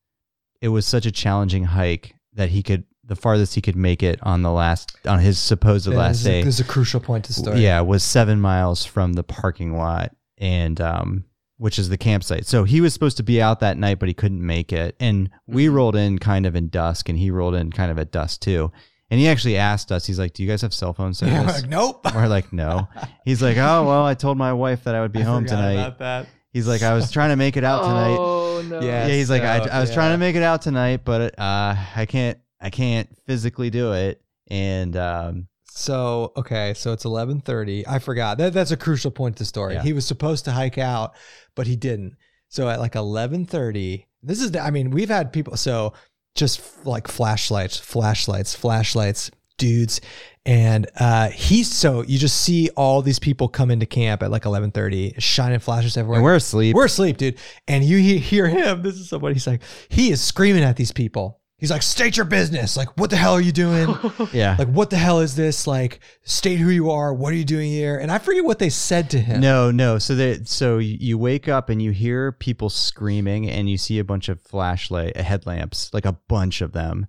[0.61, 4.17] it was such a challenging hike that he could the farthest he could make it
[4.23, 6.43] on the last on his supposed Yeah, last this is a- day.
[6.43, 7.57] This is a crucial point to start.
[7.57, 11.25] Yeah, was seven miles from the parking lot and um
[11.57, 12.45] which is the campsite.
[12.45, 14.95] So he was supposed to be out that night, but he couldn't make it.
[14.99, 15.75] And we Mm-hmm.
[15.75, 18.71] rolled in kind of in dusk and he rolled in kind of at dusk too.
[19.13, 21.33] And he actually asked us, he's like, Do you guys have cell phone service?
[21.35, 22.07] Yeah, we're like, nope.
[22.15, 22.87] We're like, no.
[23.23, 25.73] He's like, oh well, I told my wife that I would be I home tonight.
[25.73, 26.27] about that.
[26.51, 28.17] He's like, I was trying to make it out tonight.
[28.19, 28.79] Oh no.
[28.81, 29.05] Yeah.
[29.05, 29.95] yeah, he's like, I, I was yeah.
[29.95, 34.19] trying to make it out tonight, but uh, I can't, I can't physically do it.
[34.47, 37.85] And um, So okay, so it's eleven thirty.
[37.87, 38.51] I forgot that.
[38.51, 39.75] That's a crucial point to the story.
[39.75, 39.83] Yeah.
[39.83, 41.13] He was supposed to hike out,
[41.53, 42.15] but he didn't.
[42.49, 44.49] So at like eleven thirty, this is.
[44.53, 45.55] the- I mean, we've had people.
[45.55, 45.93] So
[46.35, 50.01] just like flashlights, flashlights, flashlights, dudes,
[50.45, 54.45] and uh, he's so you just see all these people come into camp at like
[54.45, 56.17] eleven thirty, shining flashes everywhere.
[56.17, 56.75] and we're asleep.
[56.75, 57.37] We're asleep, dude.
[57.67, 58.81] And you he- hear him.
[58.81, 61.39] This is somebody he's like, he is screaming at these people.
[61.63, 62.75] He's like, state your business.
[62.75, 63.87] Like, what the hell are you doing?
[64.33, 64.57] yeah.
[64.59, 65.65] like, what the hell is this?
[65.65, 67.13] Like, state who you are.
[67.13, 67.97] What are you doing here?
[67.97, 69.39] And I forget what they said to him.
[69.39, 69.97] No, no.
[69.97, 73.97] So that so you you wake up and you hear people screaming and you see
[73.97, 77.07] a bunch of flashlight uh, headlamps, like a bunch of them,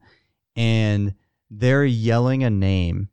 [0.55, 1.15] and
[1.51, 3.09] they're yelling a name.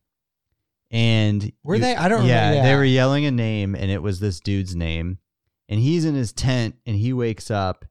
[0.92, 1.96] And Were you- they?
[1.96, 2.70] I don't yeah, remember.
[2.70, 5.18] they were yelling a name, and it was this dude's name.
[5.68, 7.84] And he's in his tent, and he wakes up,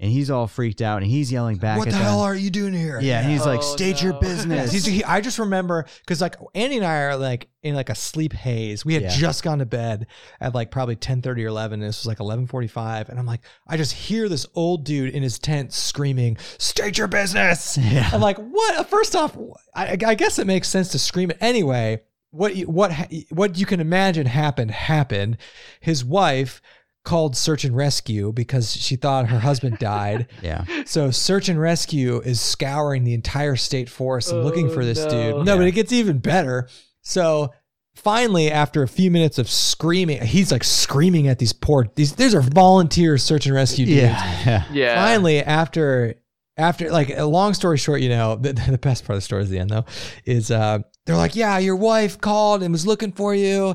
[0.00, 2.06] and he's all freaked out, and he's yelling back What at the them.
[2.06, 3.00] hell are you doing here?
[3.00, 4.20] yeah, and he's like, Oh, "State your no.
[4.22, 7.74] Yeah, business." he's- he- I just remember because like Andy and I are like in
[7.74, 8.84] like a sleep haze.
[8.84, 9.08] We had Yeah.
[9.16, 10.06] just gone to bed
[10.40, 11.80] at like probably 10 30 or 11.
[11.82, 13.08] And this was like 11 45.
[13.08, 17.08] And I'm like, I just hear this old dude in his tent screaming, State your
[17.08, 17.76] business.
[17.88, 18.08] Yeah.
[18.12, 18.88] I'm like, what?
[18.88, 19.36] First off,
[19.74, 22.02] I, I guess it makes sense to scream it anyway.
[22.30, 22.92] What you, what
[23.30, 25.38] what you can imagine happened happened.
[25.80, 26.60] His wife
[27.08, 30.26] called search and rescue because she thought her husband died.
[30.42, 34.84] yeah, So search and rescue is scouring the entire state forest and looking Oh, for
[34.84, 35.10] this no.
[35.10, 35.46] dude.
[35.46, 36.68] No, but it gets even better.
[37.02, 37.52] So
[37.96, 42.14] finally, after a few minutes of screaming, he's like screaming at these poor these.
[42.14, 44.00] These are volunteer search and rescue dudes.
[44.02, 44.42] Yeah.
[44.46, 44.64] yeah.
[44.72, 44.94] Yeah.
[45.06, 46.14] Finally, after
[46.56, 49.42] after like a long story short, you know, the, the best part of the story
[49.42, 49.86] is the end though,
[50.24, 53.74] is uh they're like, yeah, your wife called and was looking for you.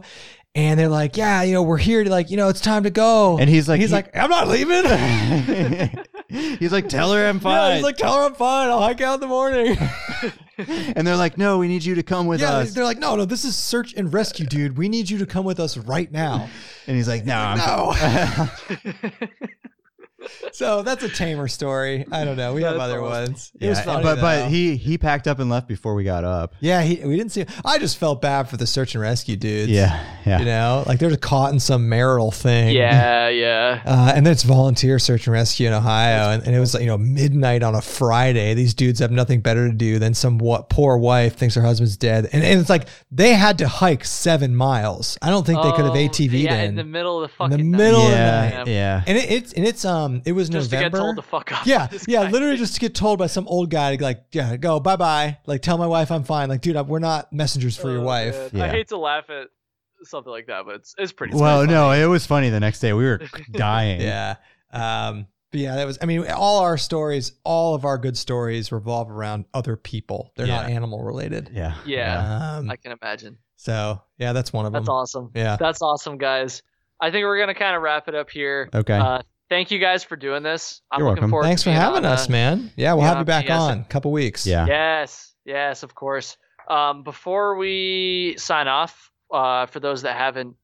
[0.55, 2.91] And they're like, yeah, you know, we're here to like, you know, it's time to
[2.91, 3.39] go.
[3.39, 4.83] And he's like, he's he- like, I'm not leaving.
[6.59, 7.73] he's like, tell her I'm Yeah, fine.
[7.75, 8.69] he's like, tell her I'm fine.
[8.69, 9.75] I'll hike out in the morning.
[10.95, 12.73] and they're like, no, we need you to come with yeah, us.
[12.75, 14.77] they're like, no, no, this is search and rescue, dude.
[14.77, 16.47] We need you to come with us right now.
[16.85, 18.93] And he's like, no, I'm No.
[20.51, 22.05] So that's a tamer story.
[22.11, 22.53] I don't know.
[22.53, 23.31] We have other awesome.
[23.33, 23.51] ones.
[23.59, 24.21] It was Yeah, funny, but though.
[24.21, 26.55] but he he packed up and left before we got up.
[26.59, 27.45] yeah, he, we didn't see.
[27.65, 29.71] I just felt bad for the search and rescue dudes.
[29.71, 30.39] Yeah, yeah.
[30.39, 32.75] you know, like they're caught in some marital thing.
[32.75, 33.81] yeah, yeah.
[33.85, 36.81] Uh, and then it's volunteer search and rescue in Ohio, and, and it was like
[36.81, 38.53] you know midnight on a Friday.
[38.53, 41.97] These dudes have nothing better to do than some what poor wife thinks her husband's
[41.97, 45.17] dead, and, and it's like they had to hike seven miles.
[45.21, 46.69] I don't think they could have Oh, ATV'd yeah, in.
[46.69, 47.77] in the middle of the fucking In the fucking night.
[47.77, 48.67] middle of the yeah, night.
[48.67, 49.03] yeah.
[49.07, 50.97] and it, it's and it's um it was just to November.
[50.97, 51.65] get told to fuck off.
[51.65, 52.29] yeah, yeah, guy.
[52.31, 55.37] literally just to get told by some old guy to like, yeah, go bye bye.
[55.45, 56.49] Like, tell my wife I'm fine.
[56.49, 58.51] Like, dude, we're not messengers for your Oh, wife.
[58.53, 58.65] Yeah.
[58.65, 59.47] I hate to laugh at
[60.03, 61.35] something like that, but it's, it's pretty.
[61.35, 62.49] Well, it's no, it was funny.
[62.49, 64.01] The next day we were dying.
[64.01, 64.35] Yeah.
[64.71, 65.97] Um, but yeah, that was.
[66.01, 70.31] I mean, all our stories, all of our good stories revolve around other people.
[70.35, 71.51] They're not animal related.
[71.53, 72.55] yeah, Yeah.
[72.57, 73.37] Um, I can imagine.
[73.55, 74.95] so yeah, that's one of That's them.
[74.95, 75.31] That's awesome.
[75.35, 75.55] Yeah.
[75.59, 76.63] That's awesome, guys.
[76.99, 78.67] I think we're gonna kind of wrap it up here.
[78.73, 78.97] Okay.
[78.97, 80.81] Uh, thank you guys for doing this.
[80.91, 81.47] I'm You're looking welcome.
[81.47, 82.71] Thanks to for having us, man.
[82.75, 83.59] Yeah, we'll have you back yes.
[83.59, 84.45] on a couple weeks.
[84.45, 84.65] yeah.
[84.65, 86.37] Yes, yes, of course.
[86.69, 90.55] Um, before we sign off, uh, for those that haven't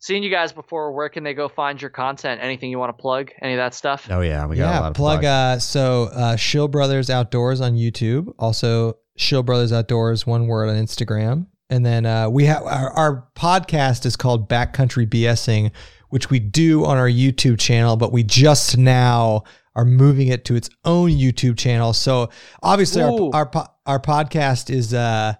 [0.00, 2.40] seen you guys before, where can they go find your content?
[2.42, 3.30] Anything you want to plug?
[3.42, 4.08] Any of that stuff?
[4.10, 5.20] Oh yeah, we got a yeah, lot of plug.
[5.20, 5.26] plugs.
[5.26, 8.32] Uh, so uh, Shill Brothers Outdoors on YouTube.
[8.38, 11.46] Also, Shill Brothers Outdoors, one word on Instagram.
[11.68, 15.72] And then uh, we have our, our podcast is called Backcountry BSing,
[16.16, 19.42] which we do on our YouTube channel, but we just now
[19.74, 21.92] are moving it to its own YouTube channel.
[21.92, 22.30] So
[22.62, 23.30] obviously, Ooh.
[23.32, 25.34] our our our podcast is uh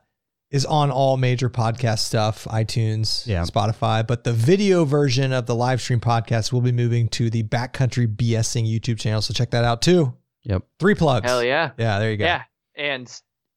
[0.51, 3.45] is on all major podcast stuff, iTunes, Yeah.
[3.45, 4.07] Spotify.
[4.07, 8.07] But the video version of the live stream podcast will be moving to the Backcountry
[8.14, 9.22] BSing YouTube channel.
[9.22, 10.14] So check that out too.
[10.43, 10.62] Yep.
[10.79, 11.24] Three plugs.
[11.29, 12.27] Hell yeah, Yeah, there you go.
[12.27, 12.43] yeah.
[12.77, 13.11] And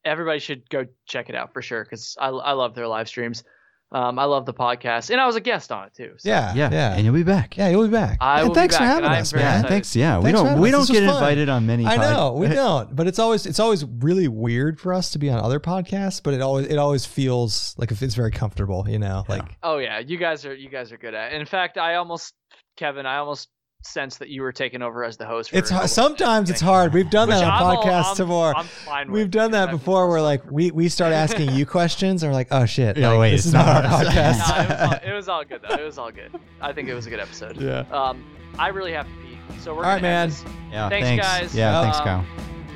[0.05, 3.43] everybody should go check it out for sure because I, I love their live streams.
[3.91, 6.13] Um, I love the podcast, and I was a guest on it too.
[6.17, 6.53] so- Yeah.
[6.53, 6.93] yeah, Yeah.
[6.93, 7.57] and you'll be back.
[7.57, 8.17] Yeah, you'll be back.
[8.21, 9.41] I and will be thanks for having us, man.
[9.41, 9.67] Excited.
[9.67, 9.95] thanks.
[9.95, 11.15] Yeah, we Thanks for don't we don't get fun.
[11.15, 11.87] invited on many.
[11.87, 15.17] I pod- know we don't, but it's always it's always really weird for us to
[15.17, 16.21] be on other podcasts.
[16.21, 19.25] But it always it always feels like it's very comfortable, you know.
[19.27, 19.35] Yeah.
[19.35, 21.33] Like Oh yeah, you guys are you guys are good at.
[21.33, 21.39] it.
[21.39, 22.35] In fact, I almost
[22.77, 23.49] Kevin, I almost
[23.83, 25.51] sensed that you were taking over as the host.
[25.51, 26.93] For it's hard, sometimes it's hard.
[26.93, 28.55] We've done that I'm on podcasts before.
[28.55, 31.65] I'm fine with We've done that I've- before where like we we start asking you
[31.65, 34.05] questions and we're like, oh shit, No, like, wait, this it's is not our not
[34.05, 34.13] us.
[34.41, 34.69] podcast.
[34.69, 35.75] No, it, was all, it was all good though.
[35.75, 36.31] It was all good.
[36.61, 37.57] I think it was a good episode.
[37.61, 37.85] yeah.
[37.91, 38.23] Um,
[38.57, 40.29] I really have to pee, so we're All right, gonna man.
[40.29, 40.43] this.
[40.71, 41.55] Yeah, Thanks, thanks, guys.
[41.55, 42.25] Yeah, thanks, Um, Kyle.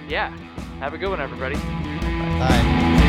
[0.08, 0.30] Yeah,
[0.80, 1.56] have a good one, everybody.
[1.56, 3.00] Bye.